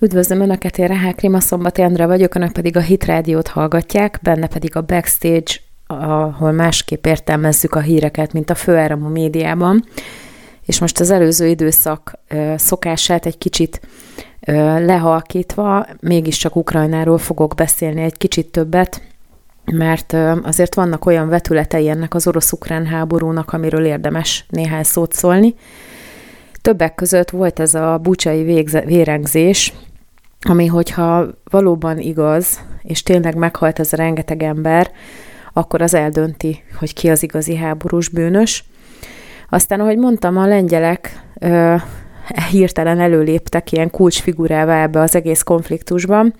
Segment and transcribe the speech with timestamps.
[0.00, 4.46] Üdvözlöm Önöket, én Rehák Klima Szombati Andra vagyok, Önök pedig a Hit Rádiót hallgatják, benne
[4.46, 5.52] pedig a Backstage,
[5.86, 9.84] ahol másképp értelmezzük a híreket, mint a főáramú médiában.
[10.66, 12.18] És most az előző időszak
[12.56, 13.80] szokását egy kicsit
[14.78, 19.02] lehalkítva, mégiscsak Ukrajnáról fogok beszélni egy kicsit többet,
[19.64, 25.54] mert azért vannak olyan vetületei ennek az orosz-ukrán háborúnak, amiről érdemes néhány szót szólni.
[26.62, 29.72] Többek között volt ez a bucsai végze, vérengzés,
[30.40, 34.90] ami hogyha valóban igaz, és tényleg meghalt ez a rengeteg ember,
[35.52, 38.64] akkor az eldönti, hogy ki az igazi háborús bűnös.
[39.48, 41.74] Aztán, ahogy mondtam, a lengyelek ö,
[42.50, 46.34] hirtelen előléptek ilyen kulcsfigurává ebbe az egész konfliktusban,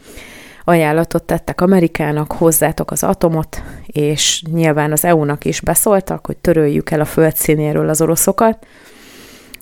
[0.64, 7.00] ajánlatot tettek Amerikának, hozzátok az atomot, és nyilván az EU-nak is beszóltak, hogy töröljük el
[7.00, 8.66] a földszínéről az oroszokat.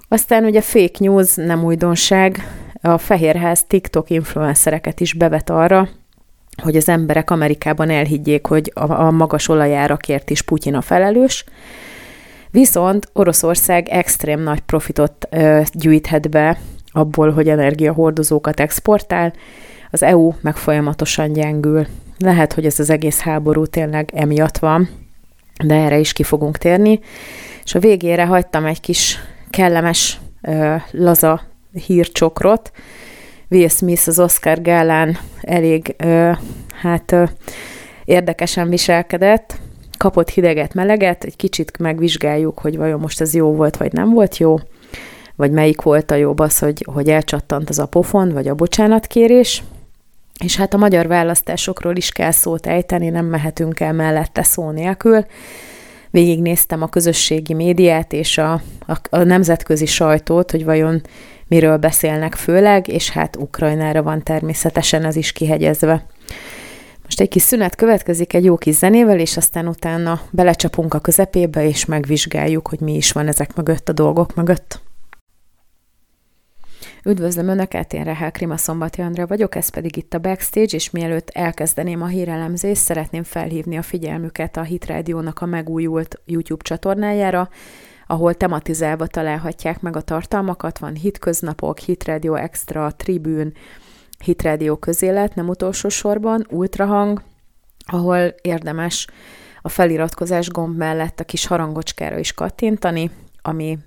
[0.08, 2.48] Aztán ugye fake news, nem újdonság,
[2.86, 5.88] a Fehérház TikTok influencereket is bevet arra,
[6.62, 11.44] hogy az emberek Amerikában elhiggyék, hogy a, a magas olajárakért is Putyin a felelős,
[12.56, 16.58] Viszont Oroszország extrém nagy profitot ö, gyűjthet be
[16.92, 19.32] abból, hogy energiahordozókat exportál,
[19.90, 21.86] az EU meg folyamatosan gyengül.
[22.18, 24.88] Lehet, hogy ez az egész háború tényleg emiatt van,
[25.64, 27.00] de erre is ki fogunk térni.
[27.64, 29.18] És a végére hagytam egy kis
[29.50, 31.40] kellemes, ö, laza
[31.86, 32.70] hírcsokrot.
[33.48, 36.30] Will Smith az Oscar gálán elég, ö,
[36.80, 37.24] hát ö,
[38.04, 39.58] érdekesen viselkedett,
[39.96, 44.36] kapott hideget, meleget, egy kicsit megvizsgáljuk, hogy vajon most ez jó volt, vagy nem volt
[44.36, 44.58] jó,
[45.36, 49.62] vagy melyik volt a jobb az, hogy, hogy elcsattant az a pofon, vagy a bocsánatkérés.
[50.44, 55.26] És hát a magyar választásokról is kell szót ejteni, nem mehetünk el mellette szó nélkül.
[56.10, 58.52] Végignéztem a közösségi médiát és a,
[58.86, 61.02] a, a nemzetközi sajtót, hogy vajon
[61.48, 66.06] miről beszélnek főleg, és hát Ukrajnára van természetesen ez is kihegyezve.
[67.04, 71.66] Most egy kis szünet következik egy jó kis zenével, és aztán utána belecsapunk a közepébe,
[71.66, 74.80] és megvizsgáljuk, hogy mi is van ezek mögött, a dolgok mögött.
[77.04, 81.30] Üdvözlöm Önöket, én Rehel Krima Szombati Andrea vagyok, ez pedig itt a Backstage, és mielőtt
[81.30, 87.48] elkezdeném a hírelemzést, szeretném felhívni a figyelmüket a Hit Radio-nak a megújult YouTube csatornájára,
[88.06, 93.52] ahol tematizálva találhatják meg a tartalmakat, van Hitköznapok, Hit Radio Extra, Tribűn,
[94.24, 97.22] Hitrádió közélet, nem utolsó sorban, ultrahang,
[97.86, 99.06] ahol érdemes
[99.62, 103.10] a feliratkozás gomb mellett a kis harangocskára is kattintani,
[103.42, 103.78] ami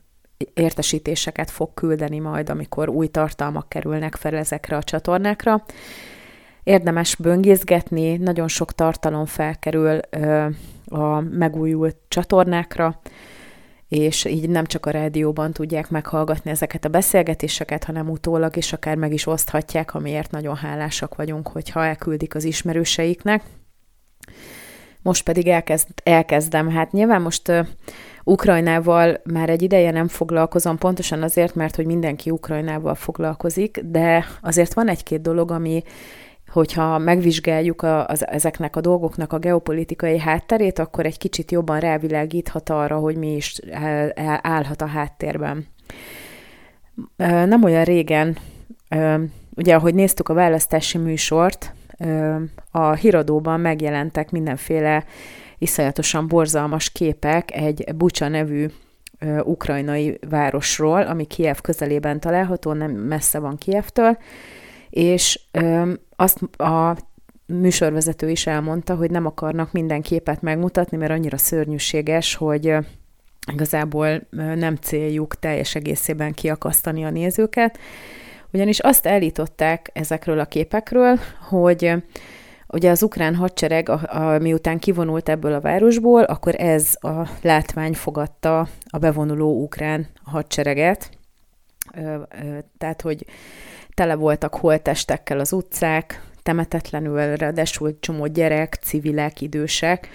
[0.53, 5.63] értesítéseket fog küldeni majd, amikor új tartalmak kerülnek fel ezekre a csatornákra.
[6.63, 10.47] Érdemes böngészgetni, nagyon sok tartalom felkerül ö,
[10.85, 12.99] a megújult csatornákra,
[13.89, 18.95] és így nem csak a rádióban tudják meghallgatni ezeket a beszélgetéseket, hanem utólag is akár
[18.95, 23.43] meg is oszthatják, amiért nagyon hálásak vagyunk, hogyha elküldik az ismerőseiknek.
[25.01, 26.69] Most pedig elkezd, elkezdem.
[26.69, 27.67] Hát nyilván most uh,
[28.23, 34.73] Ukrajnával már egy ideje nem foglalkozom, pontosan azért, mert hogy mindenki Ukrajnával foglalkozik, de azért
[34.73, 35.83] van egy-két dolog, ami
[36.51, 42.69] hogyha megvizsgáljuk a, az, ezeknek a dolgoknak a geopolitikai hátterét, akkor egy kicsit jobban rávilágíthat
[42.69, 43.59] arra, hogy mi is
[44.41, 45.67] állhat a háttérben.
[47.17, 48.37] Nem olyan régen,
[49.55, 51.73] ugye ahogy néztük a választási műsort,
[52.71, 55.03] a híradóban megjelentek mindenféle
[55.57, 58.65] iszonyatosan borzalmas képek egy Bucsa nevű
[59.43, 64.17] ukrajnai városról, ami Kiev közelében található, nem messze van Kievtől,
[64.89, 65.39] és
[66.19, 66.97] azt a
[67.45, 72.75] műsorvezető is elmondta, hogy nem akarnak minden képet megmutatni, mert annyira szörnyűséges, hogy
[73.51, 74.21] igazából
[74.55, 77.77] nem céljuk teljes egészében kiakasztani a nézőket,
[78.53, 81.19] ugyanis azt állították ezekről a képekről,
[81.49, 81.93] hogy
[82.67, 87.93] ugye az ukrán hadsereg, a, a, miután kivonult ebből a városból, akkor ez a látvány
[87.93, 91.09] fogadta a bevonuló ukrán hadsereget,
[92.77, 93.25] tehát hogy
[93.99, 100.07] tele voltak holtestekkel az utcák, temetetlenül, ráadásul csomó gyerek, civilek, idősek,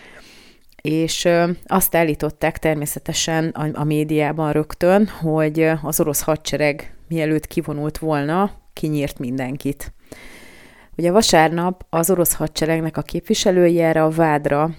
[0.83, 1.29] és
[1.67, 9.19] azt állították természetesen a, a médiában rögtön, hogy az orosz hadsereg mielőtt kivonult volna, kinyírt
[9.19, 9.93] mindenkit.
[10.97, 14.71] Ugye vasárnap az orosz hadseregnek a képviselője erre a vádra,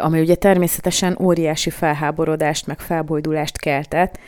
[0.00, 4.18] ami ugye természetesen óriási felháborodást meg felbojdulást keltett,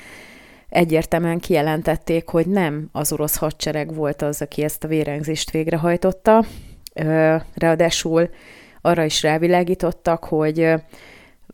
[0.69, 6.45] egyértelműen kijelentették, hogy nem az orosz hadsereg volt az, aki ezt a vérengzést végrehajtotta.
[7.55, 8.31] Ráadásul
[8.81, 10.73] arra is rávilágítottak, hogy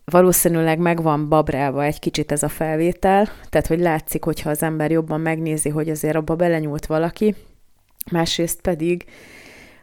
[0.04, 4.90] valószínűleg meg van babrálva egy kicsit ez a felvétel, tehát hogy látszik, hogyha az ember
[4.90, 7.34] jobban megnézi, hogy azért abba belenyúlt valaki,
[8.10, 9.04] másrészt pedig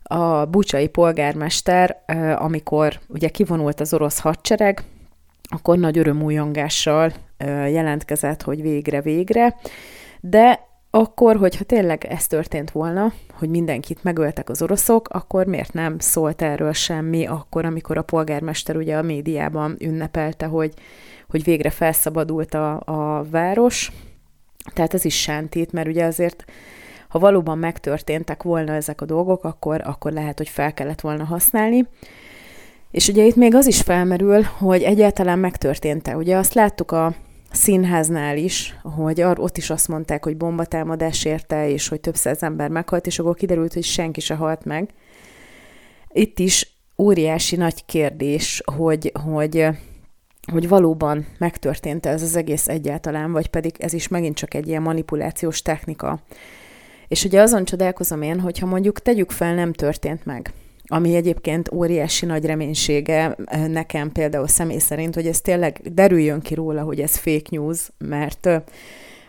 [0.04, 2.04] a bucsai polgármester,
[2.38, 4.84] amikor ugye kivonult az orosz hadsereg,
[5.44, 7.14] akkor nagy örömújongással
[7.48, 9.56] jelentkezett, hogy végre-végre,
[10.20, 16.00] de akkor, hogyha tényleg ez történt volna, hogy mindenkit megöltek az oroszok, akkor miért nem
[16.00, 20.74] szólt erről semmi akkor, amikor a polgármester ugye a médiában ünnepelte, hogy,
[21.30, 23.92] hogy végre felszabadult a, a város.
[24.74, 26.46] Tehát ez is sántít, mert ugye azért
[27.10, 31.88] ha valóban megtörténtek volna ezek a dolgok, akkor, akkor lehet, hogy fel kellett volna használni.
[32.92, 36.16] És ugye itt még az is felmerül, hogy egyáltalán megtörtént-e.
[36.16, 37.14] Ugye azt láttuk a
[37.52, 42.70] színháznál is, hogy ott is azt mondták, hogy bombatámadás érte, és hogy több száz ember
[42.70, 44.90] meghalt, és akkor kiderült, hogy senki se halt meg.
[46.10, 49.68] Itt is óriási nagy kérdés, hogy, hogy,
[50.52, 54.82] hogy valóban megtörtént ez az egész egyáltalán, vagy pedig ez is megint csak egy ilyen
[54.82, 56.22] manipulációs technika.
[57.08, 60.54] És ugye azon csodálkozom én, hogyha mondjuk tegyük fel, nem történt meg
[60.92, 66.54] ami egyébként óriási nagy reménysége eh, nekem például személy szerint, hogy ez tényleg derüljön ki
[66.54, 68.62] róla, hogy ez fake news, mert eh,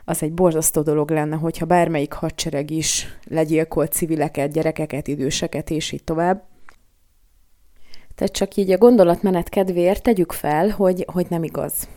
[0.05, 6.05] az egy borzasztó dolog lenne, hogyha bármelyik hadsereg is legyilkolt civileket, gyerekeket, időseket, és így
[6.05, 6.43] tovább.
[8.15, 11.89] Tehát csak így a gondolatmenet kedvéért tegyük fel, hogy, hogy nem igaz.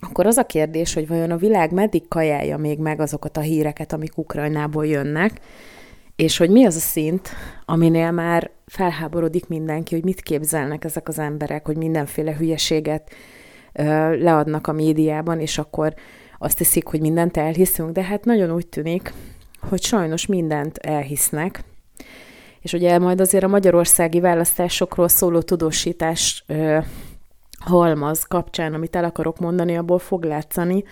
[0.00, 3.92] Akkor az a kérdés, hogy vajon a világ meddig kajálja még meg azokat a híreket,
[3.92, 5.40] amik Ukrajnából jönnek,
[6.18, 7.28] és hogy mi az a szint,
[7.64, 13.10] aminél már felháborodik mindenki, hogy mit képzelnek ezek az emberek, hogy mindenféle hülyeséget
[14.18, 15.94] leadnak a médiában, és akkor
[16.38, 19.12] azt hiszik, hogy mindent elhiszünk, de hát nagyon úgy tűnik,
[19.60, 21.64] hogy sajnos mindent elhisznek.
[22.60, 26.44] És ugye majd azért a magyarországi választásokról szóló tudósítás
[27.58, 30.84] halmaz kapcsán, amit el akarok mondani, abból fog látszani,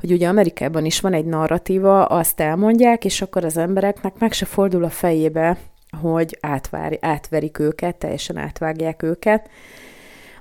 [0.00, 4.44] hogy ugye Amerikában is van egy narratíva, azt elmondják, és akkor az embereknek meg se
[4.44, 5.58] fordul a fejébe,
[6.00, 9.48] hogy átvár, átverik őket, teljesen átvágják őket.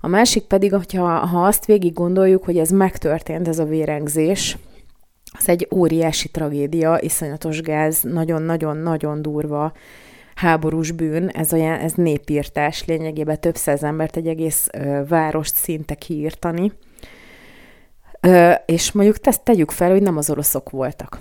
[0.01, 4.57] A másik pedig, hogyha ha azt végig gondoljuk, hogy ez megtörtént, ez a vérengzés,
[5.37, 9.73] az egy óriási tragédia, iszonyatos gáz, nagyon-nagyon-nagyon durva
[10.35, 14.67] háborús bűn, ez, olyan, ez népírtás, lényegében több száz embert egy egész
[15.07, 16.71] várost szinte kiírtani.
[18.65, 21.19] És mondjuk ezt tegyük fel, hogy nem az oroszok voltak.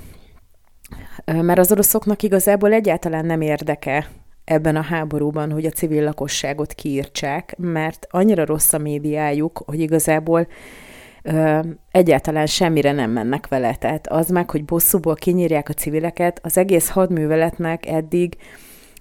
[1.24, 4.06] Mert az oroszoknak igazából egyáltalán nem érdeke
[4.44, 10.48] ebben a háborúban, hogy a civil lakosságot kiírtsák, mert annyira rossz a médiájuk, hogy igazából
[11.22, 11.60] ö,
[11.90, 13.74] egyáltalán semmire nem mennek vele.
[13.74, 18.36] Tehát az meg, hogy bosszúból kinyírják a civileket, az egész hadműveletnek eddig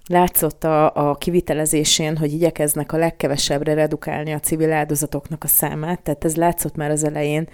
[0.06, 6.24] látszott a, a kivitelezésén, hogy igyekeznek a legkevesebbre redukálni a civil áldozatoknak a számát, tehát
[6.24, 7.48] ez látszott már az elején,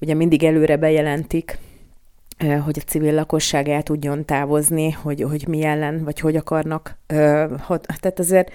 [0.00, 1.58] ugye mindig előre bejelentik,
[2.38, 6.96] hogy a civil lakosság el tudjon távozni, hogy, hogy mi ellen, vagy hogy akarnak.
[7.06, 8.52] Tehát azért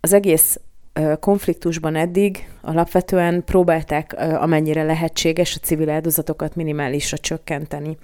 [0.00, 0.60] az egész
[1.20, 7.96] konfliktusban eddig alapvetően próbálták amennyire lehetséges a civil áldozatokat minimálisra csökkenteni.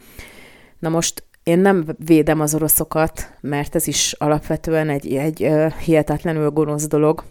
[0.79, 5.49] Na most én nem védem az oroszokat, mert ez is alapvetően egy, egy
[5.85, 7.25] hihetetlenül gonosz dolog,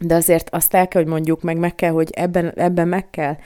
[0.00, 3.36] de azért azt el kell, hogy mondjuk meg, meg kell, hogy ebben, ebben meg kell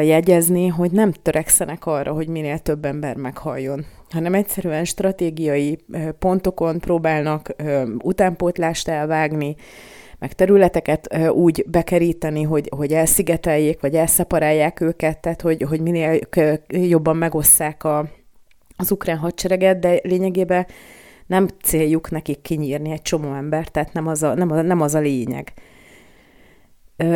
[0.00, 5.78] jegyezni, hogy nem törekszenek arra, hogy minél több ember meghalljon, hanem egyszerűen stratégiai
[6.18, 7.54] pontokon próbálnak
[7.98, 9.56] utánpótlást elvágni,
[10.18, 16.18] meg területeket úgy bekeríteni, hogy, hogy elszigeteljék, vagy elszeparálják őket, tehát hogy, hogy minél
[16.68, 18.08] jobban megosszák a,
[18.76, 20.66] az ukrán hadsereget, de lényegében
[21.26, 24.94] nem céljuk nekik kinyírni egy csomó embert, tehát nem az a, nem a, nem az
[24.94, 25.52] a lényeg.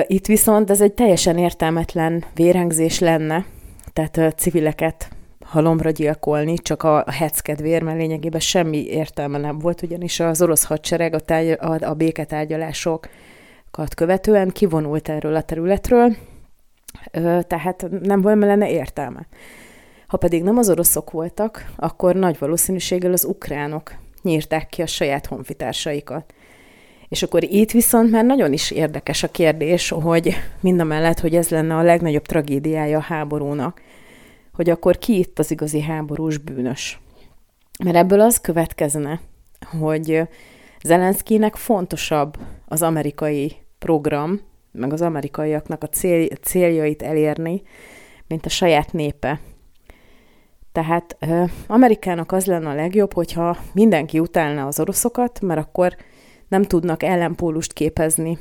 [0.07, 3.45] Itt viszont ez egy teljesen értelmetlen vérengzés lenne,
[3.93, 5.09] tehát civileket
[5.45, 10.65] halomra gyilkolni, csak a, a heckedvér, mert lényegében semmi értelme nem volt, ugyanis az orosz
[10.65, 16.17] hadsereg a, tárgy, a, a béketárgyalásokat követően kivonult erről a területről,
[17.47, 19.27] tehát nem volt lenne értelme.
[20.07, 25.27] Ha pedig nem az oroszok voltak, akkor nagy valószínűséggel az ukránok nyírták ki a saját
[25.27, 26.35] honfitársaikat.
[27.09, 31.37] És akkor itt viszont már nagyon is érdekes a kérdés, hogy mind a mellett, hogy
[31.37, 33.83] ez lenne a legnagyobb tragédiája a háborúnak,
[34.53, 37.01] hogy akkor ki itt az igazi háborús bűnös.
[37.85, 39.21] Mert ebből az következne,
[39.79, 40.23] hogy
[40.83, 44.41] Zelenszkinek fontosabb az amerikai program,
[44.73, 47.63] meg az amerikaiaknak a cél, céljait elérni,
[48.29, 49.41] mint a saját népe.
[50.73, 51.17] Tehát
[51.67, 55.97] Amerikának az lenne a legjobb, hogyha mindenki utálna az oroszokat, mert akkor
[56.49, 58.39] nem tudnak ellenpólust képezni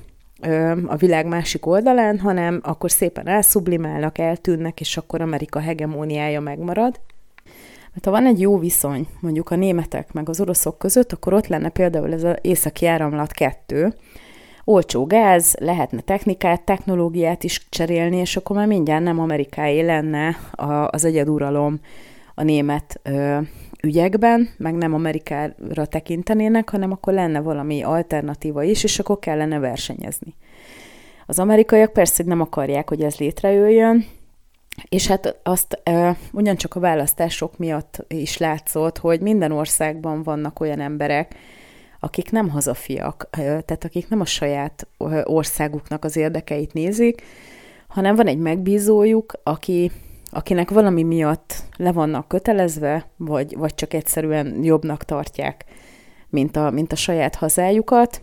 [0.85, 6.99] a világ másik oldalán, hanem akkor szépen elszublimálnak, eltűnnek, és akkor Amerika hegemóniája megmarad.
[7.91, 11.47] Mert ha van egy jó viszony mondjuk a németek meg az oroszok között, akkor ott
[11.47, 13.93] lenne például ez az északi áramlat kettő,
[14.63, 20.37] olcsó gáz, lehetne technikát, technológiát is cserélni, és akkor már mindjárt nem Amerikáé lenne
[20.87, 21.79] az egyeduralom
[22.35, 23.01] a német
[23.85, 30.35] ügyekben, meg nem Amerikára tekintenének, hanem akkor lenne valami alternatíva is, és akkor kellene versenyezni.
[31.25, 34.05] Az amerikaiak persze nem akarják, hogy ez létrejöjjön,
[34.89, 40.79] és hát azt ö, ugyancsak a választások miatt is látszott, hogy minden országban vannak olyan
[40.79, 41.35] emberek,
[41.99, 44.87] akik nem hazafiak, tehát akik nem a saját
[45.23, 47.21] országuknak az érdekeit nézik,
[47.87, 49.91] hanem van egy megbízójuk, aki,
[50.35, 55.65] akinek valami miatt le vannak kötelezve, vagy, vagy csak egyszerűen jobbnak tartják,
[56.29, 58.21] mint a, mint a saját hazájukat,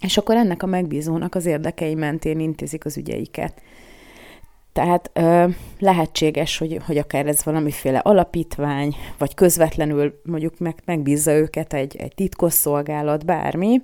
[0.00, 3.62] és akkor ennek a megbízónak az érdekei mentén intézik az ügyeiket.
[4.72, 5.48] Tehát ö,
[5.78, 12.14] lehetséges, hogy, hogy akár ez valamiféle alapítvány, vagy közvetlenül mondjuk meg, megbízza őket egy, egy
[12.14, 13.82] titkosszolgálat, bármi,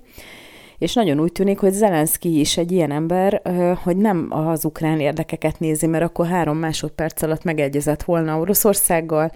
[0.81, 3.41] és nagyon úgy tűnik, hogy Zelenszky is egy ilyen ember,
[3.83, 9.31] hogy nem az ukrán érdekeket nézi, mert akkor három másodperc alatt megegyezett volna Oroszországgal,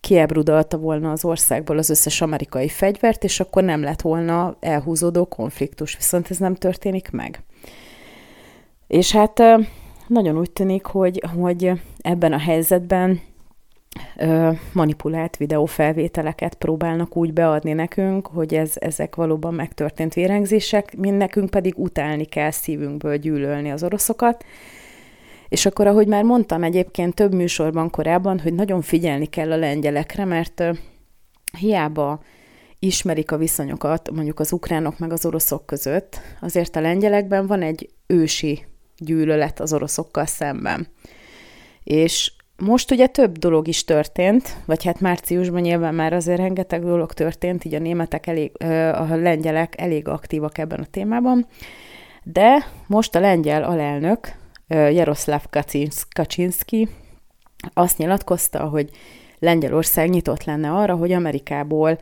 [0.00, 5.96] kiebrudalta volna az országból az összes amerikai fegyvert, és akkor nem lett volna elhúzódó konfliktus.
[5.96, 7.42] Viszont ez nem történik meg.
[8.86, 9.42] És hát
[10.06, 13.20] nagyon úgy tűnik, hogy, hogy ebben a helyzetben
[14.72, 21.78] manipulált videófelvételeket próbálnak úgy beadni nekünk, hogy ez, ezek valóban megtörtént vérengzések, mind nekünk pedig
[21.78, 24.44] utálni kell szívünkből gyűlölni az oroszokat.
[25.48, 30.24] És akkor, ahogy már mondtam egyébként több műsorban korábban, hogy nagyon figyelni kell a lengyelekre,
[30.24, 30.62] mert
[31.58, 32.22] hiába
[32.78, 37.90] ismerik a viszonyokat mondjuk az ukránok meg az oroszok között, azért a lengyelekben van egy
[38.06, 38.64] ősi
[38.98, 40.88] gyűlölet az oroszokkal szemben.
[41.82, 47.12] És most ugye több dolog is történt, vagy hát márciusban nyilván már azért rengeteg dolog
[47.12, 48.52] történt, így a németek elég,
[48.92, 51.46] a lengyelek elég aktívak ebben a témában,
[52.22, 54.32] de most a lengyel alelnök,
[54.68, 55.44] Jaroszláv
[56.14, 56.88] Kaczynski
[57.72, 58.90] azt nyilatkozta, hogy
[59.38, 61.98] Lengyelország nyitott lenne arra, hogy Amerikából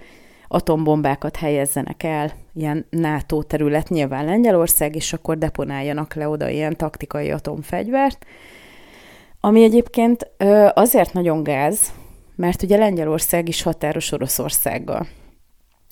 [0.49, 7.31] atombombákat helyezzenek el ilyen NATO terület, nyilván Lengyelország, és akkor deponáljanak le oda ilyen taktikai
[7.31, 8.27] atomfegyvert,
[9.41, 10.31] ami egyébként
[10.75, 11.93] azért nagyon gáz,
[12.37, 15.07] mert ugye Lengyelország is határos Oroszországgal.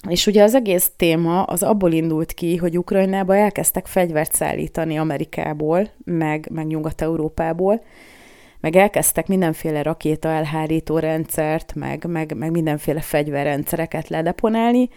[0.08, 5.90] És ugye az egész téma az abból indult ki, hogy Ukrajnába elkezdtek fegyvert szállítani Amerikából,
[6.04, 7.82] meg, meg Nyugat-Európából,
[8.60, 14.88] meg elkezdtek mindenféle rakéta elhárító rendszert, meg, meg, meg mindenféle fegyverrendszereket ledeponálni,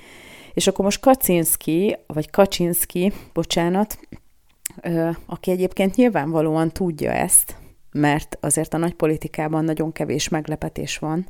[0.53, 3.99] és akkor most Kaczynski, vagy Kaczynski, bocsánat,
[5.25, 7.55] aki egyébként nyilvánvalóan tudja ezt,
[7.91, 11.27] mert azért a nagy politikában nagyon kevés meglepetés van,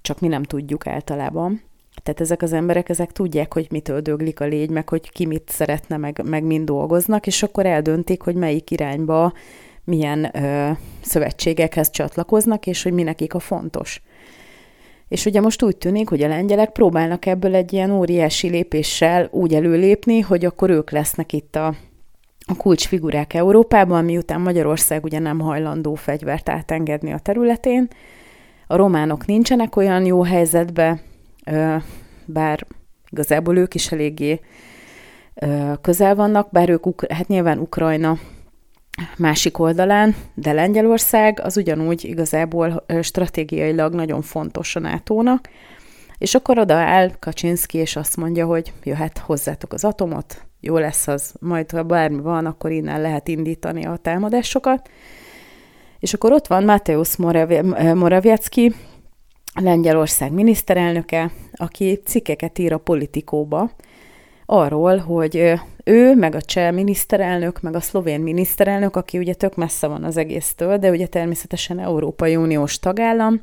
[0.00, 1.62] csak mi nem tudjuk általában.
[2.02, 5.48] Tehát ezek az emberek, ezek tudják, hogy mitől döglik a légy, meg hogy ki mit
[5.48, 9.32] szeretne, meg, meg mind dolgoznak, és akkor eldöntik, hogy melyik irányba
[9.84, 10.70] milyen ö,
[11.00, 14.02] szövetségekhez csatlakoznak, és hogy mi nekik a fontos.
[15.08, 19.54] És ugye most úgy tűnik, hogy a lengyelek próbálnak ebből egy ilyen óriási lépéssel úgy
[19.54, 21.74] előlépni, hogy akkor ők lesznek itt a,
[22.46, 27.88] a kulcsfigurák Európában, miután Magyarország ugye nem hajlandó fegyvert átengedni a területén.
[28.66, 31.00] A románok nincsenek olyan jó helyzetbe,
[32.24, 32.66] bár
[33.10, 34.40] igazából ők is eléggé
[35.80, 38.18] közel vannak, bár ők, hát nyilván Ukrajna
[39.16, 45.48] másik oldalán, de Lengyelország az ugyanúgy igazából stratégiailag nagyon fontos a NATO-nak,
[46.18, 51.34] és akkor odaáll Kaczynski, és azt mondja, hogy jöhet hozzátok az atomot, jó lesz az,
[51.40, 54.90] majd ha bármi van, akkor innen lehet indítani a támadásokat.
[55.98, 57.16] És akkor ott van Mateusz
[57.94, 58.74] Morawiecki,
[59.54, 63.70] Lengyelország miniszterelnöke, aki cikkeket ír a politikóba,
[64.46, 65.54] arról, hogy
[65.84, 70.16] ő, meg a cseh miniszterelnök, meg a szlovén miniszterelnök, aki ugye tök messze van az
[70.16, 73.40] egésztől, de ugye természetesen Európai Uniós tagállam,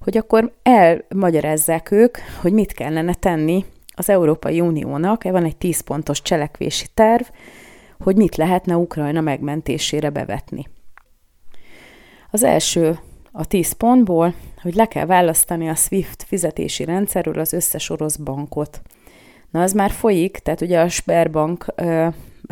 [0.00, 6.22] hogy akkor elmagyarázzák ők, hogy mit kellene tenni az Európai Uniónak, van egy 10 pontos
[6.22, 7.24] cselekvési terv,
[7.98, 10.66] hogy mit lehetne Ukrajna megmentésére bevetni.
[12.30, 12.98] Az első
[13.32, 18.82] a 10 pontból, hogy le kell választani a SWIFT fizetési rendszerről az összes orosz bankot.
[19.50, 22.06] Na, az már folyik, tehát ugye a Sperbank ö,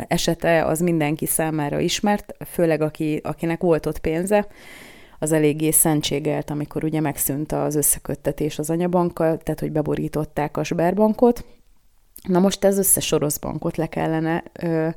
[0.07, 4.47] esete az mindenki számára ismert, főleg aki, akinek volt ott pénze,
[5.23, 11.45] az eléggé szentségelt, amikor ugye megszűnt az összeköttetés az anyabankkal, tehát hogy beborították a Sberbankot.
[12.27, 14.87] Na most ez összes orosz bankot le kellene ö,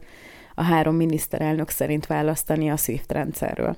[0.54, 3.76] a három miniszterelnök szerint választani a SWIFT rendszerről.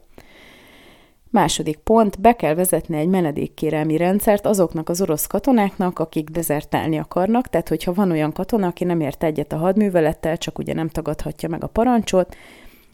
[1.31, 7.49] Második pont, be kell vezetni egy menedékkérelmi rendszert azoknak az orosz katonáknak, akik dezertálni akarnak,
[7.49, 11.49] tehát hogyha van olyan katona, aki nem ért egyet a hadművelettel, csak ugye nem tagadhatja
[11.49, 12.37] meg a parancsot,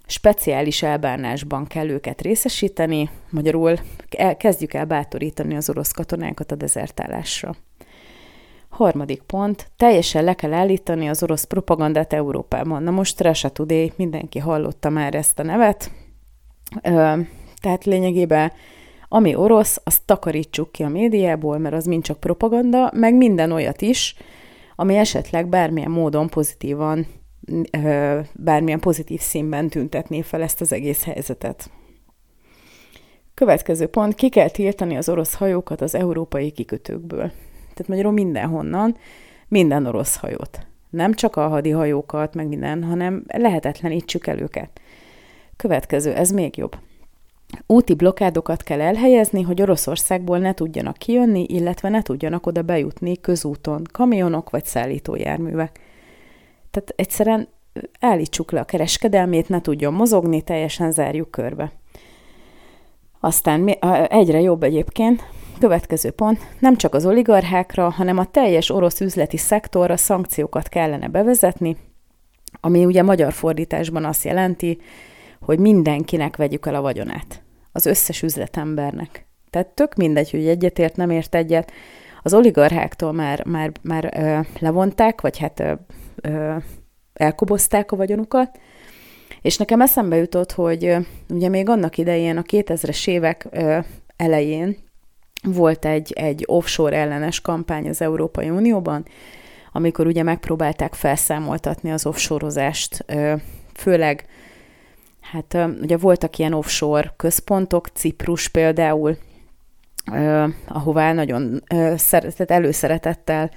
[0.06, 3.78] speciális elbánásban kell őket részesíteni, magyarul
[4.36, 7.54] kezdjük el bátorítani az orosz katonákat a dezertálásra.
[8.68, 12.82] Harmadik pont, teljesen le kell állítani az orosz propagandát Európában.
[12.82, 15.90] Na most Russia Today, mindenki hallotta már ezt a nevet,
[17.60, 18.52] tehát lényegében
[19.08, 23.82] ami orosz, azt takarítsuk ki a médiából, mert az mind csak propaganda, meg minden olyat
[23.82, 24.16] is,
[24.76, 27.06] ami esetleg bármilyen módon pozitívan,
[28.32, 31.70] bármilyen pozitív színben tüntetné fel ezt az egész helyzetet.
[33.34, 37.30] Következő pont, ki kell tiltani az orosz hajókat az európai kikötőkből.
[37.60, 38.96] Tehát magyarul mindenhonnan,
[39.48, 40.66] minden orosz hajót.
[40.90, 44.80] Nem csak a hadihajókat, meg minden, hanem lehetetlenítsük el őket.
[45.56, 46.76] Következő, ez még jobb.
[47.66, 53.82] Úti blokkádokat kell elhelyezni, hogy Oroszországból ne tudjanak kijönni, illetve ne tudjanak oda bejutni közúton
[53.92, 55.80] kamionok vagy szállítójárművek.
[56.74, 57.48] Tehát egyszerűen
[58.00, 61.72] állítsuk le a kereskedelmét, ne tudjon mozogni, teljesen zárjuk körbe.
[63.20, 63.68] Aztán
[64.08, 65.22] egyre jobb egyébként,
[65.58, 71.76] következő pont, nem csak az oligarchákra, hanem a teljes orosz üzleti szektorra szankciókat kellene bevezetni,
[72.60, 74.78] ami ugye magyar fordításban azt jelenti,
[75.40, 77.42] hogy mindenkinek vegyük el a vagyonát.
[77.72, 79.26] Az összes üzletembernek.
[79.50, 81.72] Tehát tök mindegy, hogy egyetért, nem ért egyet.
[82.22, 85.72] Az oligarcháktól már, már, már ö, levonták, vagy hát ö,
[87.12, 88.58] elkobozták a vagyonukat,
[89.42, 90.96] és nekem eszembe jutott, hogy
[91.28, 93.48] ugye még annak idején, a 2000-es évek
[94.16, 94.76] elején
[95.42, 99.06] volt egy, egy offshore ellenes kampány az Európai Unióban,
[99.72, 103.04] amikor ugye megpróbálták felszámoltatni az offshorozást,
[103.74, 104.26] főleg
[105.32, 109.16] Hát ugye voltak ilyen offshore központok, Ciprus például,
[110.66, 111.62] ahová nagyon
[111.96, 113.50] szeretett, előszeretettel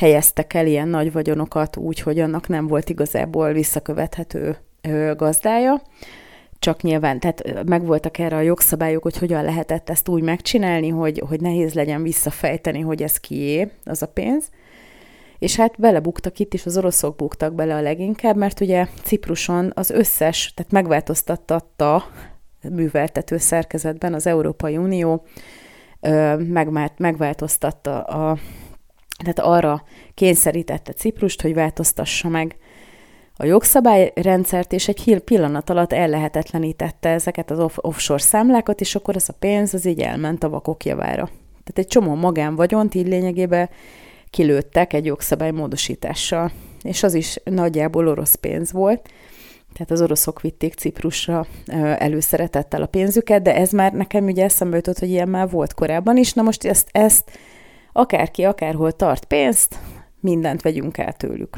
[0.00, 4.56] helyeztek el ilyen nagy vagyonokat úgy, hogy annak nem volt igazából visszakövethető
[5.16, 5.82] gazdája.
[6.58, 11.40] Csak nyilván, tehát megvoltak erre a jogszabályok, hogy hogyan lehetett ezt úgy megcsinálni, hogy, hogy
[11.40, 14.50] nehéz legyen visszafejteni, hogy ez kié, az a pénz.
[15.38, 19.90] És hát belebuktak itt is, az oroszok buktak bele a leginkább, mert ugye Cipruson az
[19.90, 22.04] összes, tehát megváltoztatta
[22.70, 25.24] műveltető szerkezetben az Európai Unió,
[26.38, 28.38] meg, megváltoztatta a,
[29.24, 32.56] tehát arra kényszerítette Ciprust, hogy változtassa meg
[33.36, 39.28] a jogszabályrendszert, és egy pillanat alatt ellehetetlenítette ezeket az off- offshore számlákat, és akkor ez
[39.28, 41.24] a pénz az így elment a vakok javára.
[41.24, 43.68] Tehát egy csomó magánvagyont így lényegében
[44.30, 46.50] kilőttek egy jogszabály módosítással,
[46.82, 49.08] és az is nagyjából orosz pénz volt,
[49.72, 51.46] tehát az oroszok vitték Ciprusra
[51.98, 56.16] előszeretettel a pénzüket, de ez már nekem ugye eszembe jutott, hogy ilyen már volt korábban
[56.16, 57.30] is, na most ezt, ezt
[58.00, 59.78] akárki akárhol tart pénzt,
[60.20, 61.56] mindent vegyünk el tőlük.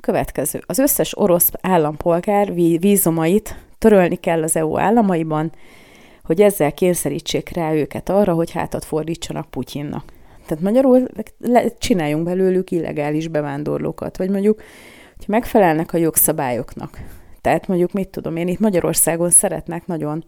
[0.00, 0.62] Következő.
[0.66, 5.52] Az összes orosz állampolgár vízumait törölni kell az EU államaiban,
[6.22, 10.04] hogy ezzel kényszerítsék rá őket arra, hogy hátat fordítsanak Putyinnak.
[10.46, 11.08] Tehát magyarul
[11.78, 14.62] csináljunk belőlük illegális bevándorlókat, vagy mondjuk,
[15.16, 17.00] hogy megfelelnek a jogszabályoknak.
[17.40, 20.24] Tehát mondjuk, mit tudom én, itt Magyarországon szeretnek nagyon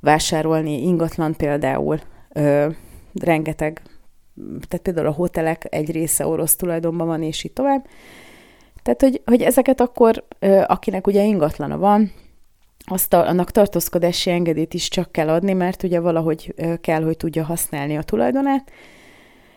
[0.00, 2.00] vásárolni ingatlan például,
[2.32, 2.68] ö,
[3.20, 3.82] rengeteg,
[4.68, 7.86] tehát például a hotelek egy része orosz tulajdonban van, és így tovább.
[8.82, 10.24] Tehát, hogy, hogy ezeket akkor,
[10.66, 12.12] akinek ugye ingatlana van,
[12.84, 17.44] azt a, annak tartózkodási engedélyt is csak kell adni, mert ugye valahogy kell, hogy tudja
[17.44, 18.70] használni a tulajdonát,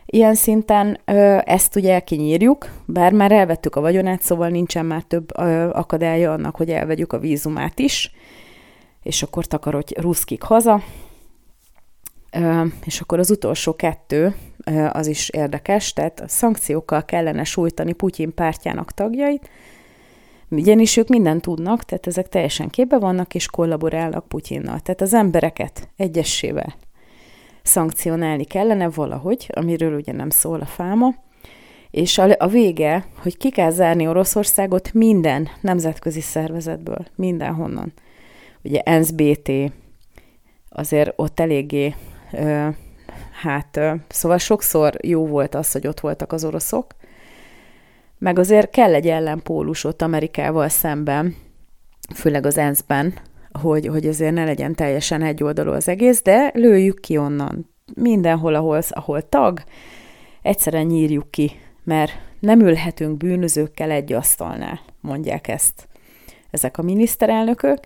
[0.06, 1.00] Ilyen szinten
[1.46, 5.38] ezt ugye kinyírjuk, bár már elvettük a vagyonát, szóval nincsen már több
[5.72, 8.12] akadálya annak, hogy elvegyük a vízumát is,
[9.04, 10.82] és akkor takarodj ruszkik haza.
[12.86, 14.36] És akkor az utolsó kettő,
[14.92, 19.50] az is érdekes, tehát szankciókkal kellene sújtani Putyin pártjának tagjait,
[20.50, 24.80] ugyanis ők mindent tudnak, tehát ezek teljesen képbe vannak, és kollaborálnak Putyinnal.
[24.80, 26.76] Tehát az embereket egyessével
[27.64, 31.16] szankcionálni kellene valahogy, amiről ugye nem szól a fáma,
[31.92, 37.94] és a, a vége, hogy ki kell zárni Oroszországot minden nemzetközi szervezetből, mindenhonnan.
[38.64, 39.52] Ugye NSBT,
[40.70, 41.96] azért ott eléggé,
[43.42, 46.96] hát, szóval sokszor jó volt az, hogy ott voltak az oroszok,
[48.18, 51.36] meg azért kell egy ellenpólus ott Amerikával szemben,
[52.14, 53.14] főleg az ENSZ-ben,
[53.62, 57.70] hogy, hogy azért ne legyen teljesen egyoldalú az egész, de lőjük ki onnan.
[57.94, 59.64] Mindenhol, ahol, ahol tag,
[60.42, 61.52] egyszerűen nyírjuk ki,
[61.84, 65.88] mert nem ülhetünk bűnözőkkel egy asztalnál, mondják ezt
[66.52, 67.78] ezek a miniszterelnökök.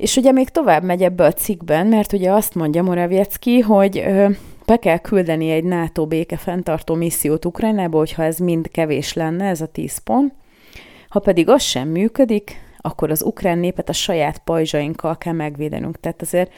[0.00, 4.28] És ugye még tovább megy ebbe a cikkben, mert ugye azt mondja Moraviecki, hogy ö,
[4.66, 9.60] be kell küldeni egy NATO béke fenntartó missziót Ukrajnába, hogyha ez mind kevés lenne, ez
[9.60, 10.32] a 10 pont.
[11.08, 16.00] Ha pedig az sem működik, akkor az ukrán népet a saját pajzsainkkal kell megvédenünk.
[16.00, 16.52] Tehát azért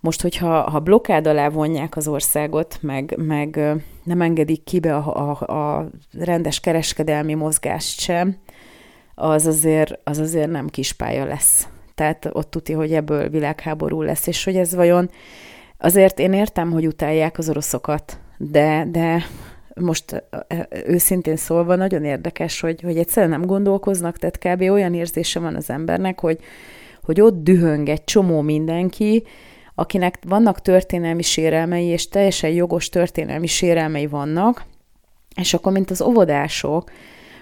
[0.00, 3.60] most, hogyha ha blokkád alá vonják az országot, meg, meg
[4.02, 8.36] nem engedik ki be a, a, a rendes kereskedelmi mozgást sem,
[9.14, 11.68] az azért, az azért nem kispálya lesz.
[11.94, 15.10] Tehát ott tudja, hogy ebből világháború lesz, és hogy ez vajon
[15.78, 19.24] azért én értem, hogy utálják az oroszokat, de, de
[19.74, 20.24] most
[20.86, 24.70] őszintén szólva nagyon érdekes, hogy, hogy egyszerűen nem gondolkoznak, tehát kb.
[24.70, 26.38] olyan érzése van az embernek, hogy,
[27.02, 29.24] hogy ott dühöng egy csomó mindenki,
[29.74, 34.64] akinek vannak történelmi sérelmei, és teljesen jogos történelmi sérelmei vannak,
[35.36, 36.90] és akkor, mint az óvodások,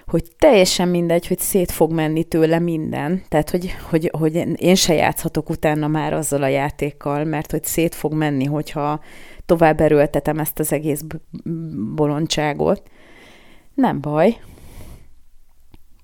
[0.05, 4.93] hogy teljesen mindegy, hogy szét fog menni tőle minden, tehát hogy, hogy, hogy én se
[4.93, 8.99] játszhatok utána már azzal a játékkal, mert hogy szét fog menni, hogyha
[9.45, 11.01] tovább erőltetem ezt az egész
[11.95, 12.81] bolondságot.
[13.73, 14.37] Nem baj,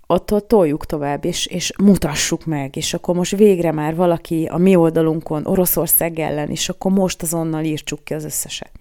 [0.08, 4.76] ott toljuk tovább, és, és mutassuk meg, és akkor most végre már valaki a mi
[4.76, 8.72] oldalunkon Oroszország ellen, és akkor most azonnal írtsuk ki az összeset.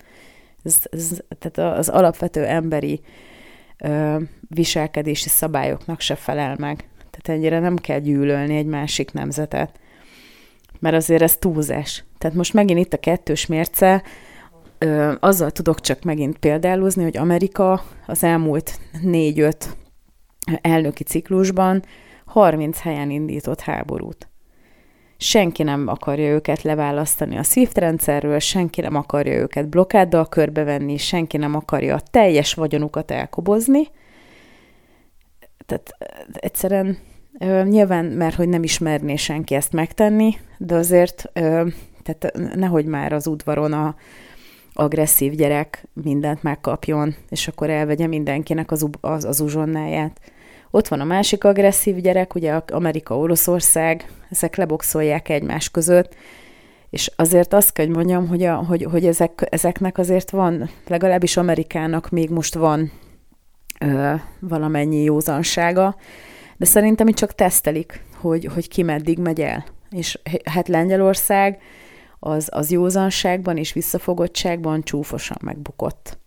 [0.62, 3.00] Ez, ez, tehát az alapvető emberi
[4.48, 6.88] viselkedési szabályoknak se felel meg.
[7.10, 9.80] Tehát ennyire nem kell gyűlölni egy másik nemzetet,
[10.78, 12.04] mert azért ez túlzás.
[12.18, 14.02] Tehát most megint itt a kettős mérce,
[14.78, 19.76] ö, azzal tudok csak megint példálózni, hogy Amerika az elmúlt négy-öt
[20.60, 21.82] elnöki ciklusban
[22.24, 24.28] 30 helyen indított háborút.
[25.20, 27.80] Senki nem akarja őket leválasztani a SWIFT
[28.40, 33.88] senki nem akarja őket blokkáddal körbevenni, senki nem akarja a teljes vagyonukat elkobozni.
[35.66, 35.96] Tehát
[36.32, 36.98] egyszerűen
[37.64, 41.30] nyilván, mert hogy nem ismerné senki ezt megtenni, de azért
[42.02, 43.94] tehát nehogy már az udvaron a
[44.72, 50.20] agresszív gyerek mindent megkapjon, és akkor elvegye mindenkinek az, az, az uzsonnáját.
[50.70, 56.14] Ott van a másik agresszív gyerek, ugye Amerika, Oroszország, ezek leboxolják egymás között,
[56.90, 61.36] és azért azt kell, hogy mondjam, hogy, a, hogy, hogy ezek, ezeknek azért van, legalábbis
[61.36, 62.92] Amerikának még most van
[63.80, 65.96] ö, valamennyi józansága,
[66.56, 69.64] de szerintem itt csak tesztelik, hogy, hogy ki meddig megy el.
[69.90, 71.58] És hát Lengyelország
[72.18, 76.18] az, az józanságban és visszafogottságban csúfosan megbukott.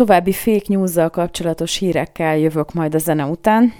[0.00, 3.72] További fake news kapcsolatos hírekkel jövök majd a zene után,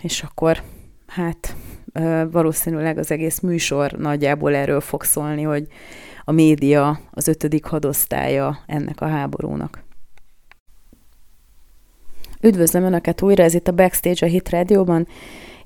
[0.00, 0.62] és akkor
[1.06, 1.56] hát
[2.30, 5.66] valószínűleg az egész műsor nagyjából erről fog szólni, hogy
[6.24, 9.84] a média az ötödik hadosztálya ennek a háborúnak.
[12.40, 15.08] Üdvözlöm Önöket újra, ez itt a Backstage a Hit Rádióban,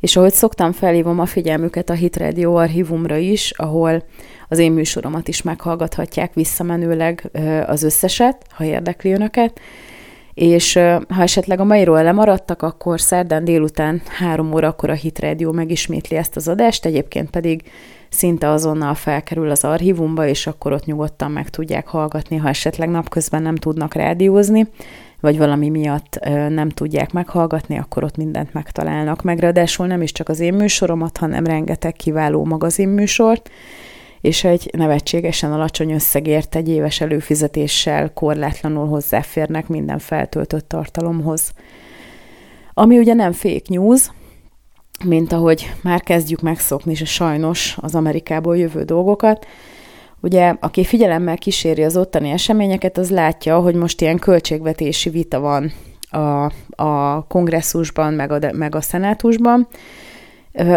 [0.01, 4.03] és ahogy szoktam, felhívom a figyelmüket a Hit Radio archívumra is, ahol
[4.49, 7.31] az én műsoromat is meghallgathatják visszamenőleg
[7.67, 9.61] az összeset, ha érdekli önöket.
[10.35, 10.73] És
[11.09, 16.37] ha esetleg a mairól lemaradtak, akkor szerdán délután három órakor a Hit Radio megismétli ezt
[16.37, 17.63] az adást, egyébként pedig
[18.09, 23.43] szinte azonnal felkerül az archívumba, és akkor ott nyugodtan meg tudják hallgatni, ha esetleg napközben
[23.43, 24.67] nem tudnak rádiózni,
[25.21, 29.23] vagy valami miatt nem tudják meghallgatni, akkor ott mindent megtalálnak.
[29.23, 33.51] Meg ráadásul nem is csak az én műsoromat, hanem rengeteg kiváló magazinműsort,
[34.21, 41.53] és egy nevetségesen alacsony összegért egy éves előfizetéssel korlátlanul hozzáférnek minden feltöltött tartalomhoz.
[42.75, 44.11] Ami ugye nem fake news,
[45.05, 49.47] mint ahogy már kezdjük megszokni, és sajnos az Amerikából jövő dolgokat,
[50.21, 55.73] Ugye, aki figyelemmel kíséri az ottani eseményeket, az látja, hogy most ilyen költségvetési vita van
[56.11, 56.53] a,
[56.83, 59.69] a kongresszusban, meg a, meg a szenátusban,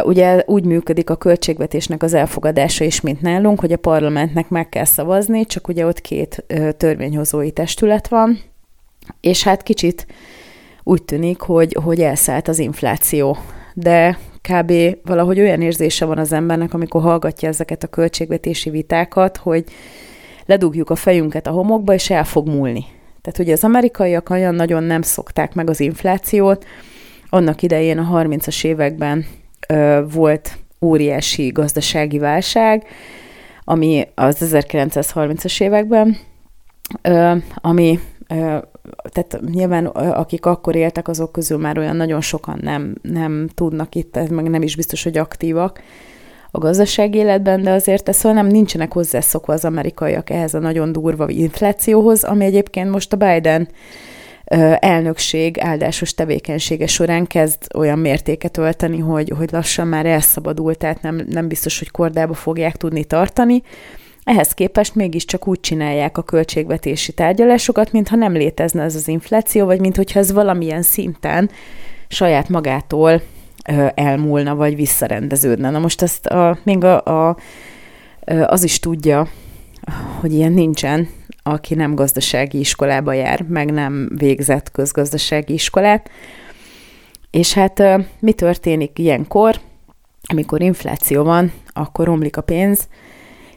[0.04, 4.86] Ugye úgy működik a költségvetésnek az elfogadása is, mint nálunk, hogy a parlamentnek meg kell
[4.86, 6.46] szavazni, csak ugye ott két
[6.78, 8.40] törvényhozói testület van,
[9.22, 10.08] és hát kicsit
[10.84, 13.38] úgy tűnik, hogy, hogy elszállt az infláció.
[13.74, 14.18] De
[14.52, 14.74] kb.
[15.04, 19.64] valahogy olyan érzése van az embernek, amikor hallgatja ezeket a költségvetési vitákat, hogy
[20.46, 22.86] ledugjuk a fejünket a homokba, és el fog múlni.
[23.22, 26.66] Tehát ugye az amerikaiak olyan nagyon nem szokták meg az inflációt,
[27.30, 29.26] annak idején a 30-as években
[29.68, 32.84] ö, volt óriási gazdasági válság,
[33.64, 36.18] ami az 1930-as években,
[37.02, 38.00] ö, ami
[39.10, 44.30] tehát nyilván akik akkor éltek, azok közül már olyan nagyon sokan nem, nem tudnak itt,
[44.30, 45.82] meg nem is biztos, hogy aktívak
[46.52, 50.92] a gazdasági életben, de azért ez szóval nem nincsenek hozzászokva az amerikaiak ehhez a nagyon
[50.92, 53.68] durva inflációhoz, ami egyébként most a Biden
[54.80, 61.26] elnökség áldásos tevékenysége során kezd olyan mértéket ölteni, hogy, hogy lassan már elszabadult, tehát nem,
[61.30, 63.62] nem biztos, hogy kordába fogják tudni tartani.
[64.24, 69.80] Ehhez képest mégiscsak úgy csinálják a költségvetési tárgyalásokat, mintha nem létezne ez az infláció, vagy
[69.80, 71.50] mintha ez valamilyen szinten
[72.08, 73.22] saját magától
[73.96, 75.70] elmúlna, vagy visszarendeződne.
[75.70, 77.38] Na most ezt a, még a, a,
[78.46, 79.28] az is tudja,
[80.20, 81.10] hogy ilyen nincsen,
[81.44, 86.10] aki nem gazdasági iskolába jár, meg nem végzett közgazdasági iskolát.
[87.32, 87.84] És hát
[88.20, 89.60] mi történik ilyenkor,
[90.22, 92.88] amikor infláció van, akkor romlik a pénz,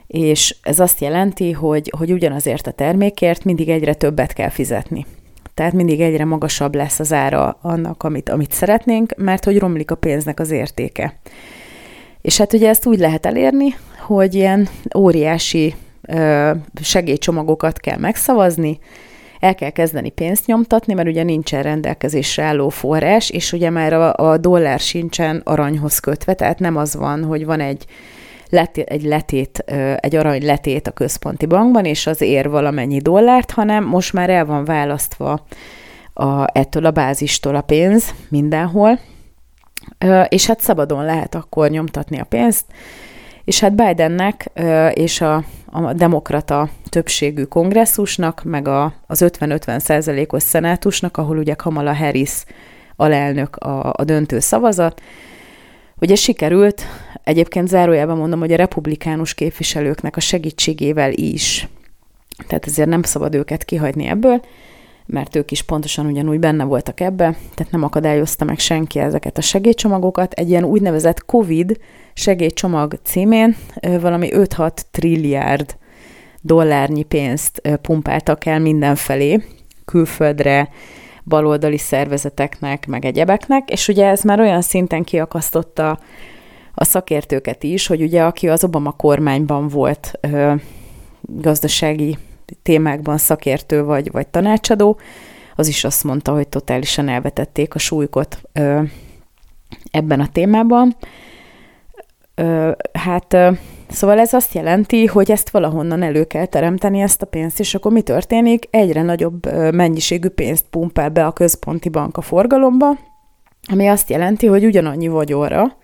[0.07, 5.07] és ez azt jelenti, hogy, hogy ugyanazért a termékért mindig egyre többet kell fizetni.
[5.55, 9.95] Tehát mindig egyre magasabb lesz az ára annak, amit, amit szeretnénk, mert hogy romlik a
[9.95, 11.19] pénznek az értéke.
[12.21, 13.75] És hát ugye ezt úgy lehet elérni,
[14.07, 15.75] hogy ilyen óriási
[16.83, 18.79] segélycsomagokat kell megszavazni,
[19.41, 24.15] el kell kezdeni pénzt nyomtatni, mert ugye nincsen rendelkezésre álló forrás, és ugye már a,
[24.15, 27.85] a dollár sincsen aranyhoz kötve, tehát nem az van, hogy van egy,
[28.51, 29.59] letét, egy letét,
[29.97, 34.45] egy arany letét a központi bankban, és az ér valamennyi dollárt, hanem most már el
[34.45, 35.47] van választva
[36.13, 38.99] a, ettől a bázistól a pénz mindenhol,
[40.29, 42.65] és hát szabadon lehet akkor nyomtatni a pénzt,
[43.45, 44.51] és hát Bidennek
[44.93, 51.95] és a, a demokrata többségű kongresszusnak, meg a, az 50-50 százalékos szenátusnak, ahol ugye Kamala
[51.95, 52.45] Harris
[52.97, 55.01] alelnök a, a döntő szavazat,
[56.01, 56.83] ugye sikerült,
[57.27, 61.69] egyébként zárójában mondom, hogy a republikánus képviselőknek a segítségével is,
[62.47, 64.41] tehát ezért nem szabad őket kihagyni ebből,
[65.07, 69.41] mert ők is pontosan ugyanúgy benne voltak ebbe, tehát nem akadályozta meg senki ezeket a
[69.41, 70.33] segélycsomagokat.
[70.33, 71.79] Egy ilyen úgynevezett COVID
[72.15, 73.57] segélycsomag címén
[74.01, 75.77] valami 5-6 trilliárd
[76.41, 79.45] dollárnyi pénzt pumpáltak el mindenfelé,
[79.85, 80.69] külföldre,
[81.25, 85.99] baloldali szervezeteknek, meg egyebeknek, és ugye ez már olyan szinten kiakasztotta
[86.79, 90.55] a szakértőket is, hogy ugye aki az Obama kormányban volt ö,
[91.21, 92.19] gazdasági
[92.63, 94.99] témákban szakértő vagy, vagy tanácsadó,
[95.55, 98.83] az is azt mondta, hogy totálisan elvetették a súlykot ö,
[99.91, 100.97] ebben a témában.
[102.35, 103.51] Ö, hát ö,
[103.89, 107.93] szóval ez azt jelenti, hogy ezt valahonnan elő kell teremteni ezt a pénzt, és akkor
[107.93, 108.69] mi történik?
[108.71, 112.87] Egyre nagyobb mennyiségű pénzt pumpál be a központi bank a forgalomba,
[113.71, 115.77] ami azt jelenti, hogy ugyanannyi vagyonra,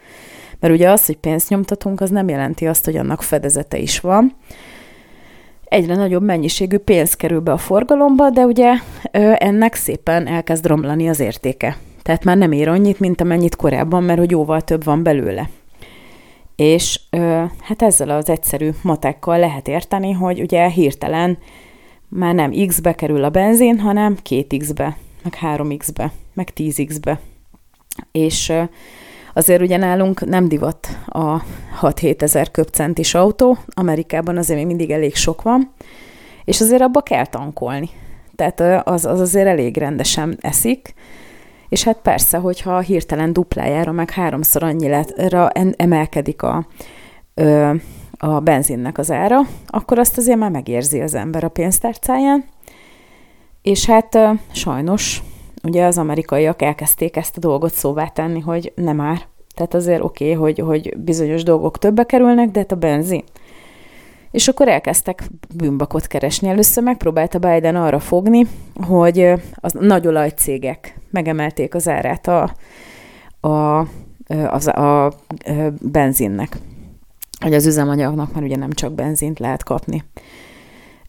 [0.63, 4.37] mert ugye az, hogy pénzt nyomtatunk, az nem jelenti azt, hogy annak fedezete is van,
[5.65, 8.73] egyre nagyobb mennyiségű pénz kerül be a forgalomba, de ugye
[9.35, 11.77] ennek szépen elkezd romlani az értéke.
[12.03, 15.49] Tehát már nem ér annyit, mint amennyit korábban, mert hogy jóval több van belőle.
[16.57, 17.01] És
[17.61, 21.39] hát ezzel az egyszerű matekkal lehet érteni, hogy ugye hirtelen
[22.09, 27.21] már nem x-be kerül a benzin, hanem 2x-be, meg 3x-be, meg 10x-be.
[28.13, 28.53] És
[29.35, 31.43] Azért ugye nálunk nem divat a
[31.81, 35.73] 6-7 ezer köpcentis autó, Amerikában azért még mindig elég sok van,
[36.45, 37.89] és azért abba kell tankolni.
[38.37, 40.95] Tehát az, az azért elég rendesen eszik,
[41.69, 46.67] és hát persze, hogyha hirtelen duplájára, meg háromszor annyira emelkedik a,
[48.17, 52.45] a benzinnek az ára, akkor azt azért már megérzi az ember a pénztárcáján.
[53.63, 54.19] És hát
[54.53, 55.23] sajnos
[55.63, 59.23] ugye az amerikaiak elkezdték ezt a dolgot szóvá tenni, hogy nem már.
[59.55, 63.25] Tehát azért oké, okay, hogy, hogy bizonyos dolgok többe kerülnek, de hát a benzin.
[64.31, 66.49] És akkor elkezdtek bűnbakot keresni.
[66.49, 68.47] Először megpróbálta Biden arra fogni,
[68.87, 72.55] hogy az nagy olajcégek megemelték az árát a,
[73.49, 73.87] a,
[74.29, 75.13] az, a, a
[75.81, 76.59] benzinnek.
[77.41, 80.05] Vagy az üzemanyagnak, mert ugye nem csak benzint lehet kapni.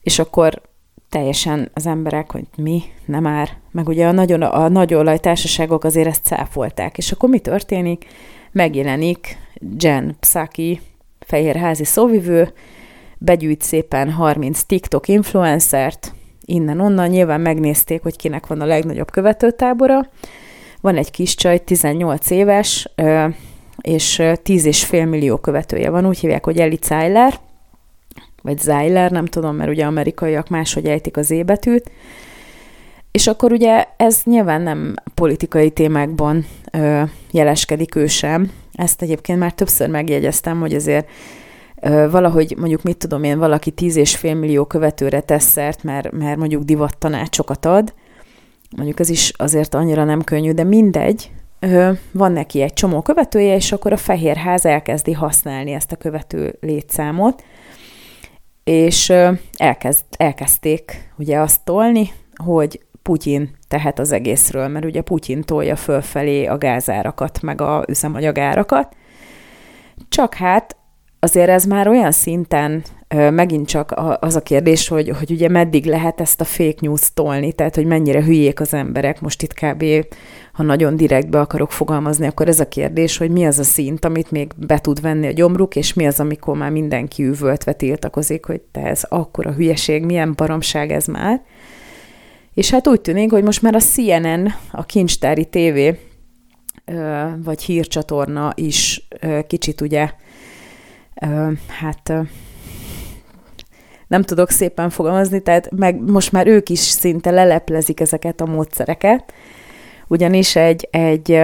[0.01, 0.61] És akkor
[1.13, 6.07] teljesen az emberek, hogy mi, nem már, meg ugye a, nagyon, a nagy olajtársaságok azért
[6.07, 6.97] ezt cáfolták.
[6.97, 8.05] És akkor mi történik?
[8.51, 9.37] Megjelenik
[9.77, 10.81] Jen Psaki,
[11.19, 12.53] fehérházi szóvivő,
[13.17, 16.13] begyűjt szépen 30 TikTok influencert,
[16.45, 20.09] innen-onnan, nyilván megnézték, hogy kinek van a legnagyobb követőtábora.
[20.81, 22.89] Van egy kis csaj, 18 éves,
[23.81, 27.39] és 10,5 millió követője van, úgy hívják, hogy Eli Zeiler,
[28.43, 31.91] vagy Zeiler, nem tudom, mert ugye amerikaiak máshogy ejtik az ébetűt.
[33.11, 37.01] És akkor ugye ez nyilván nem politikai témákban ö,
[37.31, 38.51] jeleskedik ő sem.
[38.73, 41.09] Ezt egyébként már többször megjegyeztem, hogy azért
[41.81, 46.11] ö, valahogy mondjuk mit tudom én, valaki tíz és fél millió követőre tesz szert, mert,
[46.11, 47.93] mert mondjuk divat tanácsokat ad.
[48.75, 53.55] Mondjuk ez is azért annyira nem könnyű, de mindegy, ö, van neki egy csomó követője,
[53.55, 57.43] és akkor a Fehérház elkezdi használni ezt a követő létszámot,
[58.63, 59.13] és
[59.57, 62.11] elkezd, elkezdték ugye azt tolni,
[62.43, 68.95] hogy Putyin tehet az egészről, mert ugye Putyin tolja fölfelé a gázárakat, meg a üzemanyagárakat.
[70.09, 70.75] Csak hát
[71.19, 76.21] azért ez már olyan szinten megint csak az a kérdés, hogy, hogy ugye meddig lehet
[76.21, 79.21] ezt a fake news tolni, tehát hogy mennyire hülyék az emberek.
[79.21, 79.83] Most itt kb.
[80.53, 84.31] ha nagyon direktbe akarok fogalmazni, akkor ez a kérdés, hogy mi az a szint, amit
[84.31, 88.61] még be tud venni a gyomruk, és mi az, amikor már mindenki üvöltve tiltakozik, hogy
[88.61, 91.41] te ez akkora hülyeség, milyen baromság ez már.
[92.53, 95.99] És hát úgy tűnik, hogy most már a CNN, a kincstári tévé,
[97.43, 99.07] vagy hírcsatorna is
[99.47, 100.09] kicsit ugye,
[101.67, 102.13] hát
[104.13, 109.33] nem tudok szépen fogalmazni, tehát meg most már ők is szinte leleplezik ezeket a módszereket,
[110.07, 111.41] ugyanis egy, egy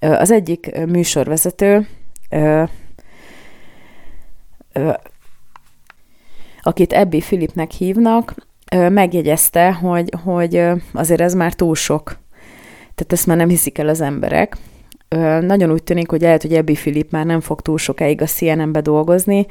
[0.00, 1.86] az egyik műsorvezető,
[6.62, 8.34] akit Ebbi Filipnek hívnak,
[8.70, 12.18] megjegyezte, hogy, hogy azért ez már túl sok.
[12.94, 14.56] Tehát ezt már nem hiszik el az emberek.
[15.40, 18.80] Nagyon úgy tűnik, hogy lehet, hogy Ebbi Filip már nem fog túl sokáig a CNN-be
[18.80, 19.46] dolgozni,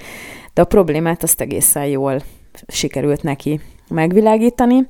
[0.53, 2.21] de a problémát azt egészen jól
[2.67, 4.87] sikerült neki megvilágítani.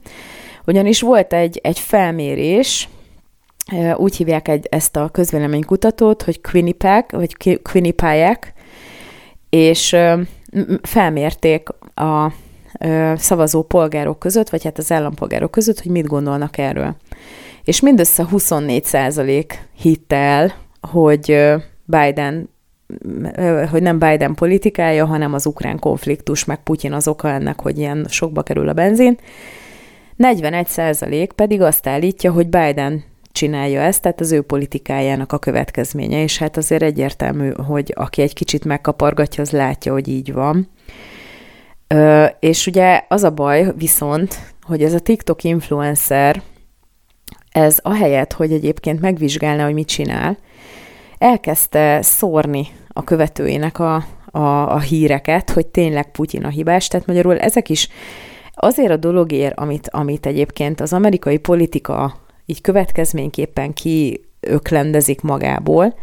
[0.66, 2.90] Ugyanis volt egy, egy felmérés,
[3.96, 8.48] úgy hívják egy, ezt a közvéleménykutatót, hogy Quinnipiac, vagy Quinnipiac,
[9.50, 9.96] és
[10.82, 12.32] felmérték a
[13.16, 16.96] szavazó polgárok között, vagy hát az állampolgárok között, hogy mit gondolnak erről.
[17.64, 20.54] És mindössze 24 százalék hitte el,
[20.92, 21.44] hogy
[21.86, 22.50] Biden
[23.70, 28.06] hogy nem Biden politikája, hanem az ukrán konfliktus, meg Putyin az oka ennek, hogy ilyen
[28.10, 29.18] sokba kerül a benzin.
[30.16, 36.22] 41 százalék pedig azt állítja, hogy Biden csinálja ezt, tehát az ő politikájának a következménye,
[36.22, 40.70] és hát azért egyértelmű, hogy aki egy kicsit megkapargatja, az látja, hogy így van.
[41.88, 46.42] Ö, és ugye az a baj viszont, hogy ez a TikTok influencer,
[47.52, 50.38] ez ahelyett, hogy egyébként megvizsgálna, hogy mit csinál,
[51.20, 56.88] elkezdte szórni a követőinek a, a, a híreket, hogy tényleg Putyin a hibás.
[56.88, 57.90] Tehát magyarul ezek is
[58.54, 65.96] azért a dologért, amit, amit egyébként az amerikai politika így következményképpen kiöklendezik magából,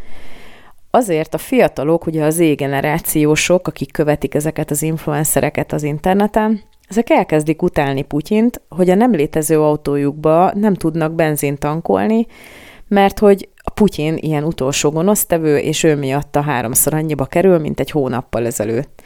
[0.90, 7.62] azért a fiatalok, ugye az Z-generációsok, akik követik ezeket az influencereket az interneten, ezek elkezdik
[7.62, 12.26] utálni Putyint, hogy a nem létező autójukba nem tudnak benzint tankolni,
[12.88, 13.48] mert hogy
[13.81, 19.03] Putyin ilyen utolsó gonosztevő, és ő miatt a háromszor annyiba kerül, mint egy hónappal ezelőtt.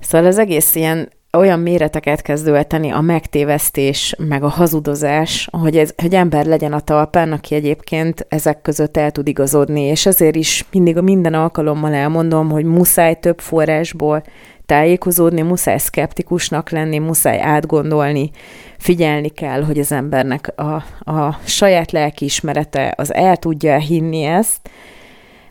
[0.00, 5.92] Szóval az egész ilyen olyan méreteket kezd ölteni a megtévesztés, meg a hazudozás, hogy, ez,
[5.96, 10.64] hogy ember legyen a talpán, aki egyébként ezek között el tud igazodni, és ezért is
[10.72, 14.22] mindig a minden alkalommal elmondom, hogy muszáj több forrásból
[14.68, 18.30] tájékozódni, muszáj szkeptikusnak lenni, muszáj átgondolni,
[18.78, 20.74] figyelni kell, hogy az embernek a,
[21.10, 24.70] a saját lelkiismerete az el tudja hinni ezt,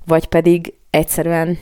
[0.06, 1.58] vagy pedig egyszerűen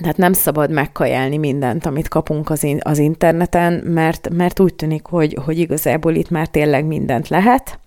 [0.00, 5.06] tehát nem szabad megkajálni mindent, amit kapunk az, in- az interneten, mert, mert úgy tűnik,
[5.06, 7.78] hogy, hogy igazából itt már tényleg mindent lehet.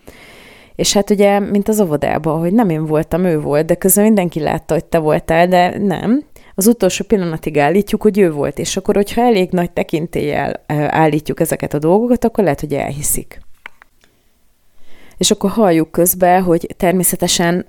[0.76, 4.39] És hát ugye, mint az óvodában, hogy nem én voltam, ő volt, de közben mindenki
[4.39, 6.23] látta, hogy te voltál, de nem
[6.55, 11.73] az utolsó pillanatig állítjuk, hogy ő volt, és akkor, hogyha elég nagy tekintéllyel állítjuk ezeket
[11.73, 13.41] a dolgokat, akkor lehet, hogy elhiszik.
[15.17, 17.65] És akkor halljuk közben, hogy természetesen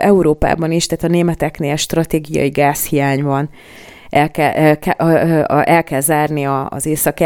[0.00, 3.50] Európában is, tehát a németeknél stratégiai gázhiány van,
[4.10, 4.94] el kell, el kell,
[5.62, 7.20] el kell zárni az észak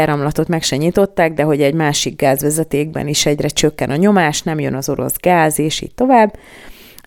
[0.47, 4.73] meg se nyitották, de hogy egy másik gázvezetékben is egyre csökken a nyomás, nem jön
[4.73, 6.37] az orosz gáz, és így tovább.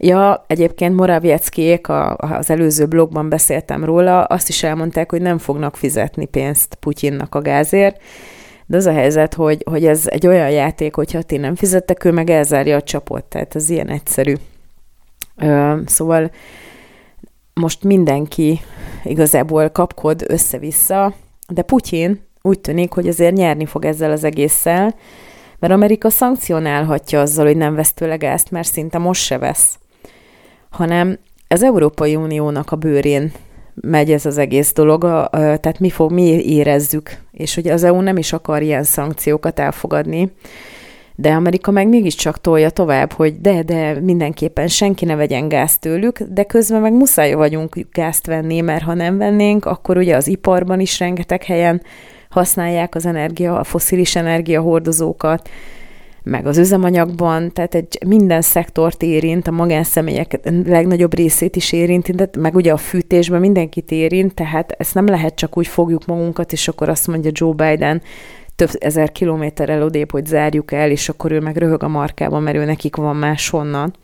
[0.01, 5.77] Ja, egyébként Moravieckiék, a, az előző blogban beszéltem róla, azt is elmondták, hogy nem fognak
[5.77, 8.01] fizetni pénzt Putyinnak a gázért,
[8.67, 12.13] de az a helyzet, hogy, hogy ez egy olyan játék, hogyha ti nem fizettek, ő
[12.13, 14.35] meg elzárja a csapot, tehát ez ilyen egyszerű.
[15.37, 16.31] Ö, szóval
[17.55, 18.61] most mindenki
[19.05, 21.15] igazából kapkod össze-vissza,
[21.49, 24.95] de Putyin úgy tűnik, hogy azért nyerni fog ezzel az egésszel,
[25.59, 29.78] mert Amerika szankcionálhatja azzal, hogy nem vesz tőle gázt, mert szinte most se vesz
[30.71, 33.33] hanem az Európai Uniónak a bőrén
[33.75, 37.85] megy ez az egész dolog, a, a, tehát mi fog, mi érezzük, és hogy az
[37.85, 40.33] EU nem is akar ilyen szankciókat elfogadni,
[41.15, 46.21] de Amerika meg mégiscsak tolja tovább, hogy de, de mindenképpen senki ne vegyen gázt tőlük,
[46.21, 50.81] de közben meg muszáj vagyunk gázt venni, mert ha nem vennénk, akkor ugye az iparban
[50.81, 51.83] is rengeteg helyen
[52.29, 55.49] használják az energia, a foszilis energiahordozókat,
[56.29, 62.55] meg az üzemanyagban, tehát egy minden szektort érint, a magánszemélyek legnagyobb részét is érint, meg
[62.55, 66.89] ugye a fűtésben mindenkit érint, tehát ezt nem lehet csak úgy fogjuk magunkat, és akkor
[66.89, 68.03] azt mondja Joe Biden,
[68.57, 72.57] több ezer kilométerrel odébb, hogy zárjuk el, és akkor ő meg röhög a markában, mert
[72.57, 73.95] ő nekik van máshonnan,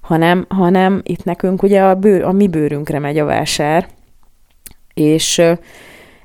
[0.00, 3.88] hanem, hanem itt nekünk ugye a, bőr, a mi bőrünkre megy a vásár,
[4.94, 5.42] és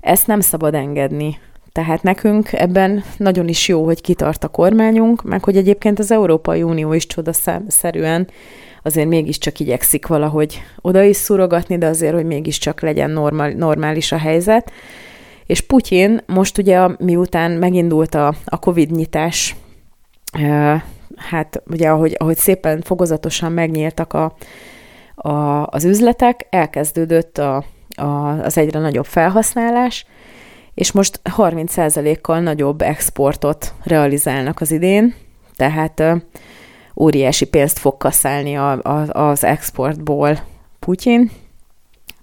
[0.01, 1.37] ezt nem szabad engedni.
[1.75, 6.63] Tehát nekünk ebben nagyon is jó, hogy kitart a kormányunk, meg hogy egyébként az Európai
[6.63, 8.27] Unió is csodaszerűen
[8.83, 14.17] azért mégiscsak igyekszik valahogy oda is szurogatni, de azért, hogy mégiscsak legyen normál, normális a
[14.17, 14.71] helyzet.
[15.45, 19.55] És Putyin most ugye miután megindult a, a Covid nyitás,
[21.15, 24.35] hát ugye ahogy, ahogy szépen fogozatosan megnyíltak a,
[25.15, 27.63] a, az üzletek, elkezdődött a,
[27.95, 28.05] a,
[28.43, 30.05] az egyre nagyobb felhasználás,
[30.75, 35.13] és most 30%-kal nagyobb exportot realizálnak az idén,
[35.55, 36.03] tehát
[36.95, 40.39] óriási pénzt fog kaszálni a, a, az exportból
[40.79, 41.31] Putyin,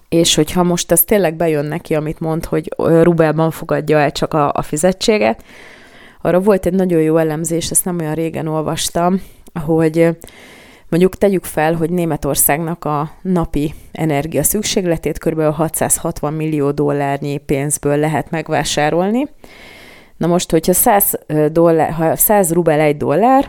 [0.08, 4.52] és hogyha most ez tényleg bejön neki, amit mond, hogy rubelban fogadja el csak a,
[4.54, 5.44] a fizetséget,
[6.20, 9.22] arra volt egy nagyon jó elemzés, ezt nem olyan régen olvastam,
[9.64, 10.16] hogy
[10.92, 15.40] mondjuk tegyük fel, hogy Németországnak a napi energia szükségletét kb.
[15.40, 19.28] 660 millió dollárnyi pénzből lehet megvásárolni.
[20.16, 21.18] Na most, hogyha 100,
[21.52, 23.48] dollár, ha 100 rubel egy dollár,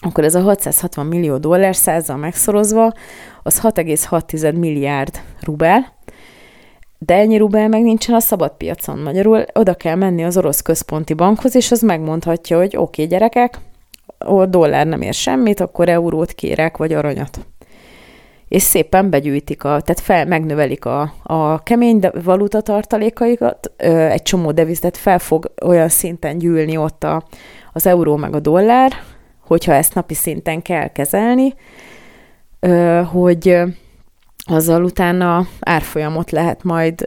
[0.00, 2.92] akkor ez a 660 millió dollár százal megszorozva,
[3.42, 5.92] az 6,6 milliárd rubel,
[6.98, 8.98] de ennyi rubel meg nincsen a szabad piacon.
[8.98, 13.58] Magyarul oda kell menni az orosz központi bankhoz, és az megmondhatja, hogy oké, okay, gyerekek,
[14.24, 17.46] a dollár nem ér semmit, akkor eurót kérek, vagy aranyat.
[18.48, 23.72] És szépen begyűjtik, a, tehát fel, megnövelik a, a kemény valuta tartalékaikat,
[24.10, 27.22] egy csomó devizet fel fog olyan szinten gyűlni ott a,
[27.72, 28.92] az euró meg a dollár,
[29.46, 31.54] hogyha ezt napi szinten kell kezelni,
[33.12, 33.62] hogy
[34.46, 37.04] azzal utána árfolyamot lehet majd,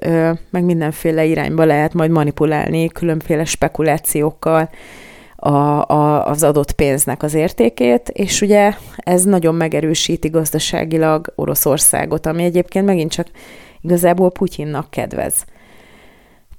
[0.49, 4.69] meg mindenféle irányba lehet majd manipulálni különféle spekulációkkal
[5.39, 12.43] a, a, az adott pénznek az értékét, és ugye ez nagyon megerősíti gazdaságilag Oroszországot, ami
[12.43, 13.27] egyébként megint csak
[13.81, 15.45] igazából Putyinnak kedvez.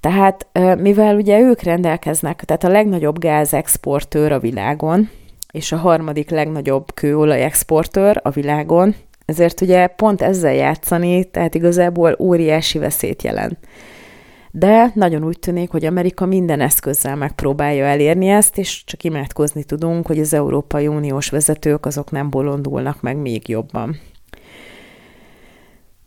[0.01, 0.47] Tehát
[0.79, 5.11] mivel ugye ők rendelkeznek, tehát a legnagyobb gázexportőr a világon,
[5.53, 12.79] és a harmadik legnagyobb kőolajexportőr a világon, ezért ugye pont ezzel játszani, tehát igazából óriási
[12.79, 13.59] veszélyt jelent.
[14.51, 20.07] De nagyon úgy tűnik, hogy Amerika minden eszközzel megpróbálja elérni ezt, és csak imádkozni tudunk,
[20.07, 23.99] hogy az Európai Uniós vezetők azok nem bolondulnak meg még jobban.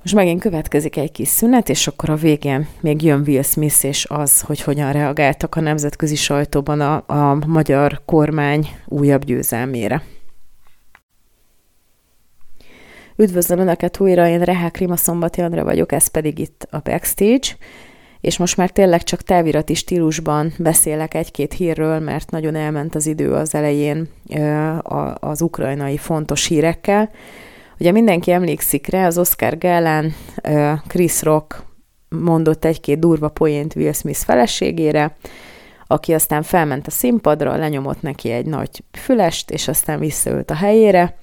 [0.02, 4.06] Most megint következik egy kis szünet, és akkor a végén még jön Will Smith, és
[4.10, 10.04] az, hogy hogyan reagáltak a nemzetközi sajtóban a, a magyar kormány újabb győzelmére.
[13.16, 17.48] Üdvözlöm Önöket újra, én Rehák Rima Szombati Andra vagyok, ez pedig itt a Backstage,
[18.22, 23.34] és most már tényleg csak távirati stílusban beszélek egy-két hírről, mert nagyon elment az idő
[23.34, 24.10] az elején
[25.20, 27.10] az ukrajnai fontos hírekkel,
[27.82, 30.14] Ugye mindenki emlékszik rá, az Oscar gálán
[30.88, 31.64] Chris Rock
[32.10, 35.16] mondott egy-két durva poént Will Smith feleségére,
[35.88, 41.18] aki aztán felment a színpadra, lenyomott neki egy nagy fülest, és aztán visszaült a helyére,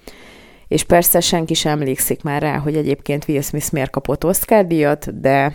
[0.69, 5.21] és persze senki sem emlékszik már rá, hogy egyébként Will Smith miért kapott Oscar díjat,
[5.21, 5.55] de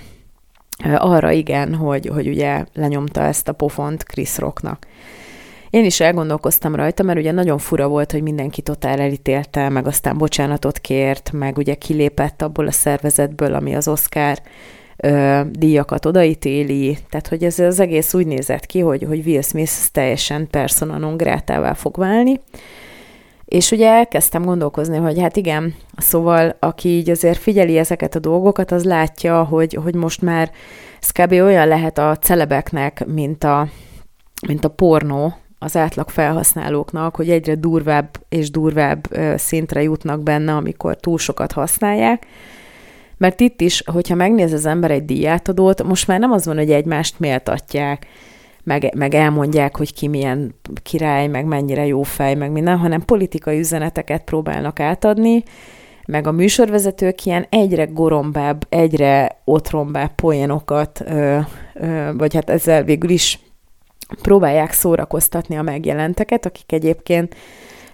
[0.97, 4.87] arra igen, hogy, hogy ugye lenyomta ezt a pofont Chris Rocknak.
[5.69, 10.17] Én is elgondolkoztam rajta, mert ugye nagyon fura volt, hogy mindenki totál elítélte, meg aztán
[10.17, 14.37] bocsánatot kért, meg ugye kilépett abból a szervezetből, ami az Oscar
[14.97, 19.71] ö, díjakat odaítéli, tehát hogy ez az egész úgy nézett ki, hogy, hogy Will Smith
[19.91, 21.17] teljesen persona non
[21.73, 22.39] fog válni,
[23.53, 28.71] és ugye elkezdtem gondolkozni, hogy hát igen, szóval aki így azért figyeli ezeket a dolgokat,
[28.71, 30.51] az látja, hogy, hogy most már
[31.01, 31.31] ez kb.
[31.31, 33.67] olyan lehet a celebeknek, mint a,
[34.47, 40.95] mint a pornó, az átlag felhasználóknak, hogy egyre durvább és durvább szintre jutnak benne, amikor
[40.95, 42.25] túl sokat használják.
[43.17, 46.71] Mert itt is, hogyha megnéz az ember egy díjátadót, most már nem az van, hogy
[46.71, 48.07] egymást méltatják,
[48.63, 53.59] meg, meg elmondják, hogy ki milyen király, meg mennyire jó fej, meg minden, hanem politikai
[53.59, 55.43] üzeneteket próbálnak átadni,
[56.05, 61.39] meg a műsorvezetők ilyen egyre gorombább, egyre otrombább poénokat, ö,
[61.73, 63.39] ö, vagy hát ezzel végül is
[64.21, 67.35] próbálják szórakoztatni a megjelenteket, akik egyébként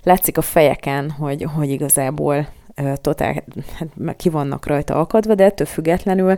[0.03, 2.47] látszik a fejeken, hogy, hogy igazából
[2.95, 3.43] totál
[3.77, 6.37] hát, ki vannak rajta akadva, de ettől függetlenül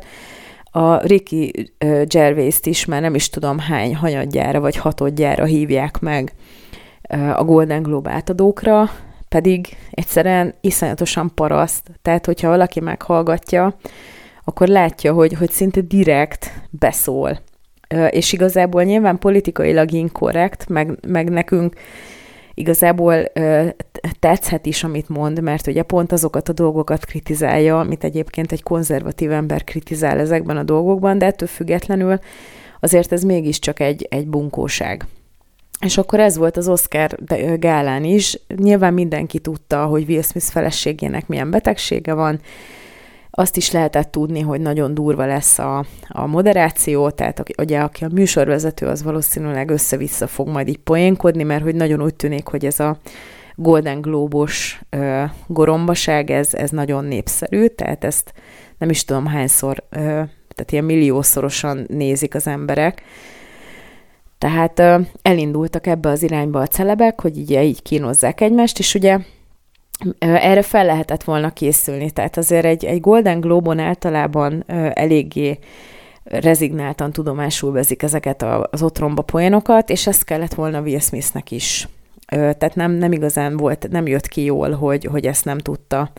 [0.72, 6.34] a Ricky Gervais-t is már nem is tudom hány hanyadjára vagy hatodjára hívják meg
[7.36, 8.90] a Golden Globe átadókra,
[9.30, 11.92] pedig egyszerűen iszonyatosan paraszt.
[12.02, 13.76] Tehát, hogyha valaki meghallgatja,
[14.44, 17.42] akkor látja, hogy, hogy szinte direkt beszól
[18.10, 21.76] és igazából nyilván politikailag inkorrekt, meg, meg nekünk
[22.54, 23.24] igazából
[24.20, 29.32] tetszhet is, amit mond, mert ugye pont azokat a dolgokat kritizálja, amit egyébként egy konzervatív
[29.32, 32.20] ember kritizál ezekben a dolgokban, de ettől függetlenül
[32.80, 35.06] azért ez mégiscsak egy, egy bunkóság.
[35.86, 37.18] És akkor ez volt az Oscar
[37.60, 38.40] gálán is.
[38.56, 42.40] Nyilván mindenki tudta, hogy Will Smith feleségének milyen betegsége van,
[43.32, 48.10] azt is lehetett tudni, hogy nagyon durva lesz a, a moderáció, tehát ugye aki a
[48.14, 52.80] műsorvezető, az valószínűleg össze-vissza fog majd így poénkodni, mert hogy nagyon úgy tűnik, hogy ez
[52.80, 52.98] a
[53.56, 58.34] Golden Globos ö, gorombaság, ez, ez nagyon népszerű, tehát ezt
[58.78, 59.98] nem is tudom hányszor, ö,
[60.56, 63.02] tehát ilyen milliószorosan nézik az emberek.
[64.38, 69.20] Tehát ö, elindultak ebbe az irányba a celebek, hogy így, így kínozzák egymást, és ugye
[70.20, 72.12] erre fel lehetett volna készülni.
[72.12, 75.60] Tehát azért egy, egy Golden Globe-on általában eléggé
[76.24, 81.88] rezignáltan tudomásul vezik ezeket az otromba poénokat, és ezt kellett volna Will Smithnek is.
[82.26, 86.12] Tehát nem, nem igazán volt, nem jött ki jól, hogy, hogy ezt nem tudta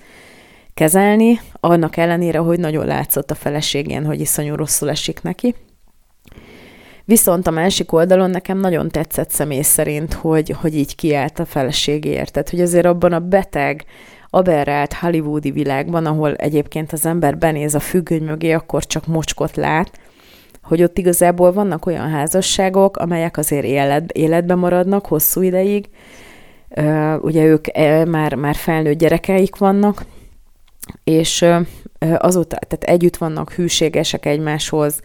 [0.74, 5.54] kezelni, annak ellenére, hogy nagyon látszott a feleségén, hogy iszonyú rosszul esik neki.
[7.04, 12.32] Viszont a másik oldalon nekem nagyon tetszett személy szerint, hogy, hogy így kiállt a feleségért.
[12.32, 13.84] Tehát, hogy azért abban a beteg,
[14.30, 20.00] aberrált hollywoodi világban, ahol egyébként az ember benéz a függöny mögé, akkor csak mocskot lát,
[20.62, 25.88] hogy ott igazából vannak olyan házasságok, amelyek azért élet, életben maradnak hosszú ideig,
[27.20, 27.66] ugye ők
[28.06, 30.04] már, már felnőtt gyerekeik vannak,
[31.04, 31.44] és
[31.98, 35.00] azóta, tehát együtt vannak hűségesek egymáshoz,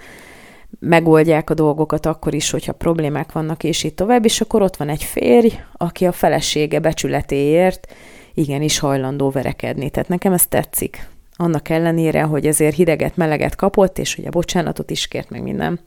[0.80, 4.90] megoldják a dolgokat akkor is, hogyha problémák vannak, és így tovább, és akkor ott van
[4.90, 7.94] egy férj, aki a felesége becsületéért
[8.34, 9.90] igenis hajlandó verekedni.
[9.90, 11.08] Tehát nekem ez tetszik.
[11.36, 15.80] Annak ellenére, hogy ezért hideget, meleget kapott, és ugye bocsánatot is kért meg minden.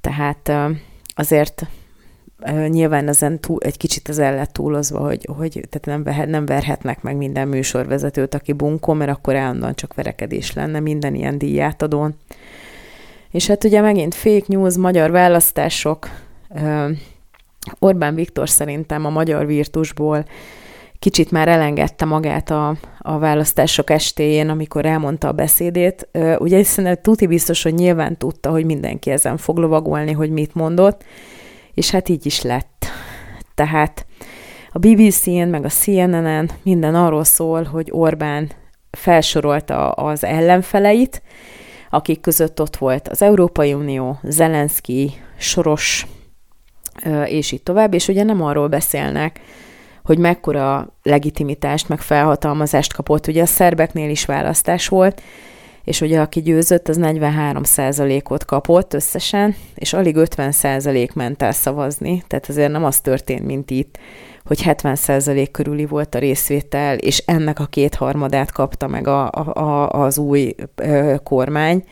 [0.00, 0.52] Tehát
[1.14, 1.66] azért
[2.68, 6.46] nyilván ezen túl, egy kicsit az el lett túlozva, hogy, hogy tehát nem, vehet, nem
[6.46, 12.14] verhetnek meg minden műsorvezetőt, aki bunkó, mert akkor állandóan csak verekedés lenne minden ilyen díjátadón.
[13.32, 16.08] És hát ugye megint fake news, magyar választások,
[17.78, 20.24] Orbán Viktor szerintem a magyar virtusból
[20.98, 26.08] kicsit már elengedte magát a, a választások estéjén, amikor elmondta a beszédét.
[26.38, 31.04] Ugye szerintem tuti biztos, hogy nyilván tudta, hogy mindenki ezen fog lovagolni, hogy mit mondott,
[31.74, 32.86] és hát így is lett.
[33.54, 34.06] Tehát
[34.70, 38.50] a BBC-n, meg a CNN-en minden arról szól, hogy Orbán
[38.90, 41.22] felsorolta az ellenfeleit,
[41.94, 46.06] akik között ott volt az Európai Unió, Zelenszky, Soros,
[47.24, 49.40] és így tovább, és ugye nem arról beszélnek,
[50.04, 53.26] hogy mekkora legitimitást, meg felhatalmazást kapott.
[53.26, 55.22] Ugye a szerbeknél is választás volt,
[55.84, 57.62] és ugye aki győzött, az 43
[58.28, 63.70] ot kapott összesen, és alig 50% ment el szavazni, tehát azért nem az történt, mint
[63.70, 63.98] itt,
[64.44, 70.18] hogy 70% körüli volt a részvétel, és ennek a kétharmadát kapta meg a, a, az
[70.18, 71.84] új ö, kormány,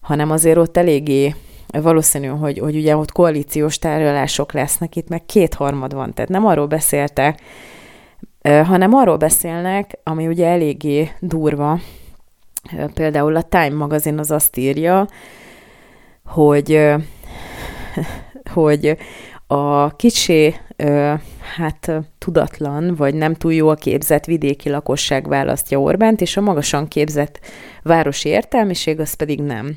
[0.00, 1.34] hanem azért ott eléggé
[1.82, 6.66] valószínű, hogy, hogy ugye ott koalíciós tárgyalások lesznek, itt meg kétharmad van, tehát nem arról
[6.66, 7.40] beszéltek,
[8.42, 11.78] hanem arról beszélnek, ami ugye eléggé durva,
[12.94, 15.08] például a Time magazin az azt írja,
[16.24, 16.80] hogy,
[18.54, 18.96] hogy
[19.46, 20.54] a kicsi
[21.56, 27.40] hát tudatlan, vagy nem túl jól képzett vidéki lakosság választja Orbánt, és a magasan képzett
[27.82, 29.76] városi értelmiség az pedig nem.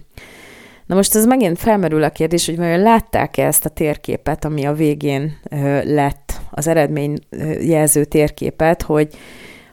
[0.86, 4.74] Na most ez megint felmerül a kérdés, hogy vajon látták-e ezt a térképet, ami a
[4.74, 5.38] végén
[5.84, 9.14] lett, az eredményjelző térképet, hogy,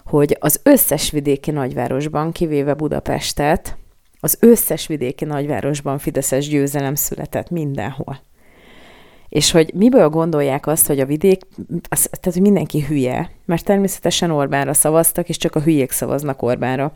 [0.04, 3.76] hogy az összes vidéki nagyvárosban, kivéve Budapestet,
[4.20, 8.20] az összes vidéki nagyvárosban Fideszes győzelem született mindenhol.
[9.28, 11.42] És hogy miből gondolják azt, hogy a vidék,
[11.88, 16.92] az, tehát hogy mindenki hülye, mert természetesen Orbánra szavaztak, és csak a hülyék szavaznak Orbánra.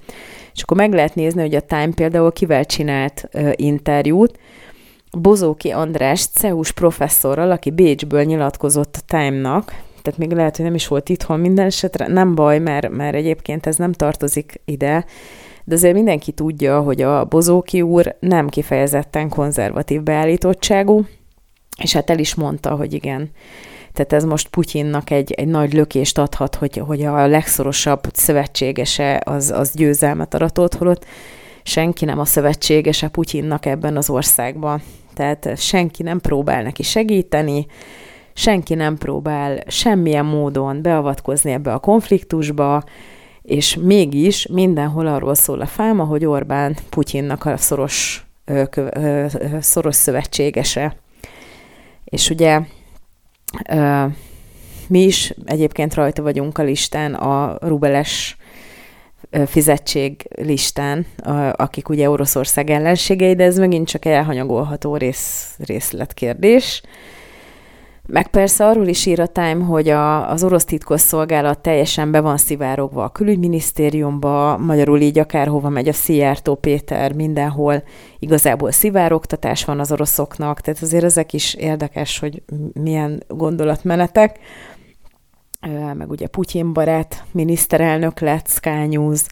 [0.55, 4.39] És akkor meg lehet nézni, hogy a Time például kivel csinált uh, interjút,
[5.19, 10.87] Bozóki András, CEUS professzorral, aki Bécsből nyilatkozott a Time-nak, tehát még lehet, hogy nem is
[10.87, 15.05] volt itthon minden esetre, nem baj, mert, mert egyébként ez nem tartozik ide,
[15.65, 21.07] de azért mindenki tudja, hogy a Bozóki úr nem kifejezetten konzervatív beállítottságú,
[21.83, 23.31] és hát el is mondta, hogy igen,
[23.93, 29.51] tehát ez most Putyinnak egy, egy nagy lökést adhat, hogy, hogy a legszorosabb szövetségese az,
[29.51, 31.05] az győzelmet aratott, holott
[31.63, 34.83] senki nem a szövetségese Putyinnak ebben az országban.
[35.15, 37.67] Tehát senki nem próbál neki segíteni,
[38.39, 42.85] senki nem próbál semmilyen módon beavatkozni ebbe a konfliktusba,
[43.43, 49.27] és mégis mindenhol arról szól a fáma, hogy Orbán Putyinnak a szoros ö, ö,
[49.61, 50.97] szoros szövetségese.
[52.05, 52.61] És ugye
[53.69, 54.05] ö,
[54.89, 58.37] mi is egyébként rajta vagyunk a listán, a rubeles
[59.47, 61.07] fizetség listán,
[61.53, 66.83] akik ugye Oroszország ellenségei, de ez megint csak elhanyagolható rész, részletkérdés.
[68.13, 72.37] Meg persze arról is ír a Time, hogy a, az orosz titkosszolgálat teljesen be van
[72.37, 77.83] szivárogva a külügyminisztériumba, magyarul így akárhova megy a Szijjártó Péter, mindenhol
[78.19, 82.43] igazából szivárogtatás van az oroszoknak, tehát azért ezek is érdekes, hogy
[82.73, 84.39] milyen gondolatmenetek.
[85.95, 89.25] Meg ugye Putyin barát miniszterelnök lett, Sky News,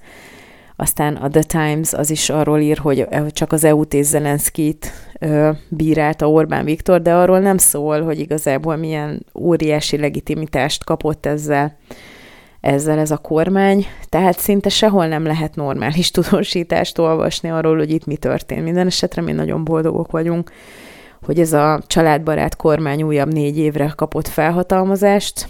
[0.77, 4.93] aztán a The Times az is arról ír, hogy csak az EU-t és Zelenszkit
[5.69, 11.77] bírálta Orbán Viktor, de arról nem szól, hogy igazából milyen óriási legitimitást kapott ezzel,
[12.61, 18.07] ezzel ez a kormány, tehát szinte sehol nem lehet normális tudósítást olvasni arról, hogy itt
[18.07, 18.65] mi történt.
[18.65, 20.51] Minden esetre mi nagyon boldogok vagyunk,
[21.23, 25.49] hogy ez a családbarát kormány újabb négy évre kapott felhatalmazást,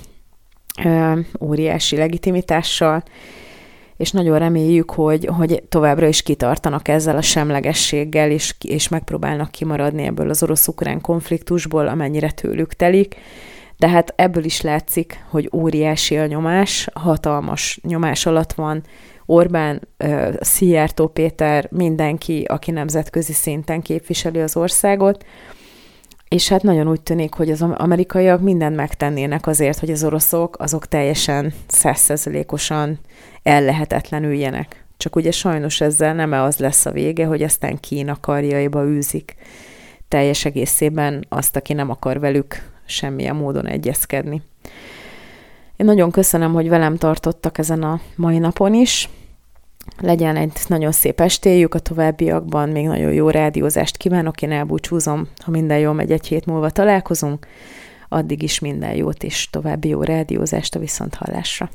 [1.40, 3.02] óriási legitimitással,
[3.96, 10.02] és nagyon reméljük, hogy, hogy továbbra is kitartanak ezzel a semlegességgel, és, és megpróbálnak kimaradni
[10.02, 13.16] ebből az orosz-ukrán konfliktusból, amennyire tőlük telik.
[13.78, 18.82] De hát ebből is látszik, hogy óriási a nyomás, hatalmas nyomás alatt van
[19.26, 19.88] Orbán,
[20.40, 25.24] Szijjártó Péter, mindenki, aki nemzetközi szinten képviseli az országot,
[26.28, 30.86] és hát nagyon úgy tűnik, hogy az amerikaiak mindent megtennének azért, hogy az oroszok azok
[30.86, 32.98] teljesen százszerzelékosan
[33.42, 34.84] ellehetetlenüljenek.
[34.96, 39.34] Csak ugye sajnos ezzel nem -e az lesz a vége, hogy aztán Kína karjaiba űzik
[40.08, 44.42] teljes egészében azt, aki nem akar velük semmilyen módon egyezkedni.
[45.76, 49.08] Én nagyon köszönöm, hogy velem tartottak ezen a mai napon is.
[50.00, 55.50] Legyen egy nagyon szép estéjük a továbbiakban, még nagyon jó rádiózást kívánok, én elbúcsúzom, ha
[55.50, 57.46] minden jól megy, egy hét múlva találkozunk,
[58.08, 61.70] addig is minden jót és további jó rádiózást a viszonthallásra.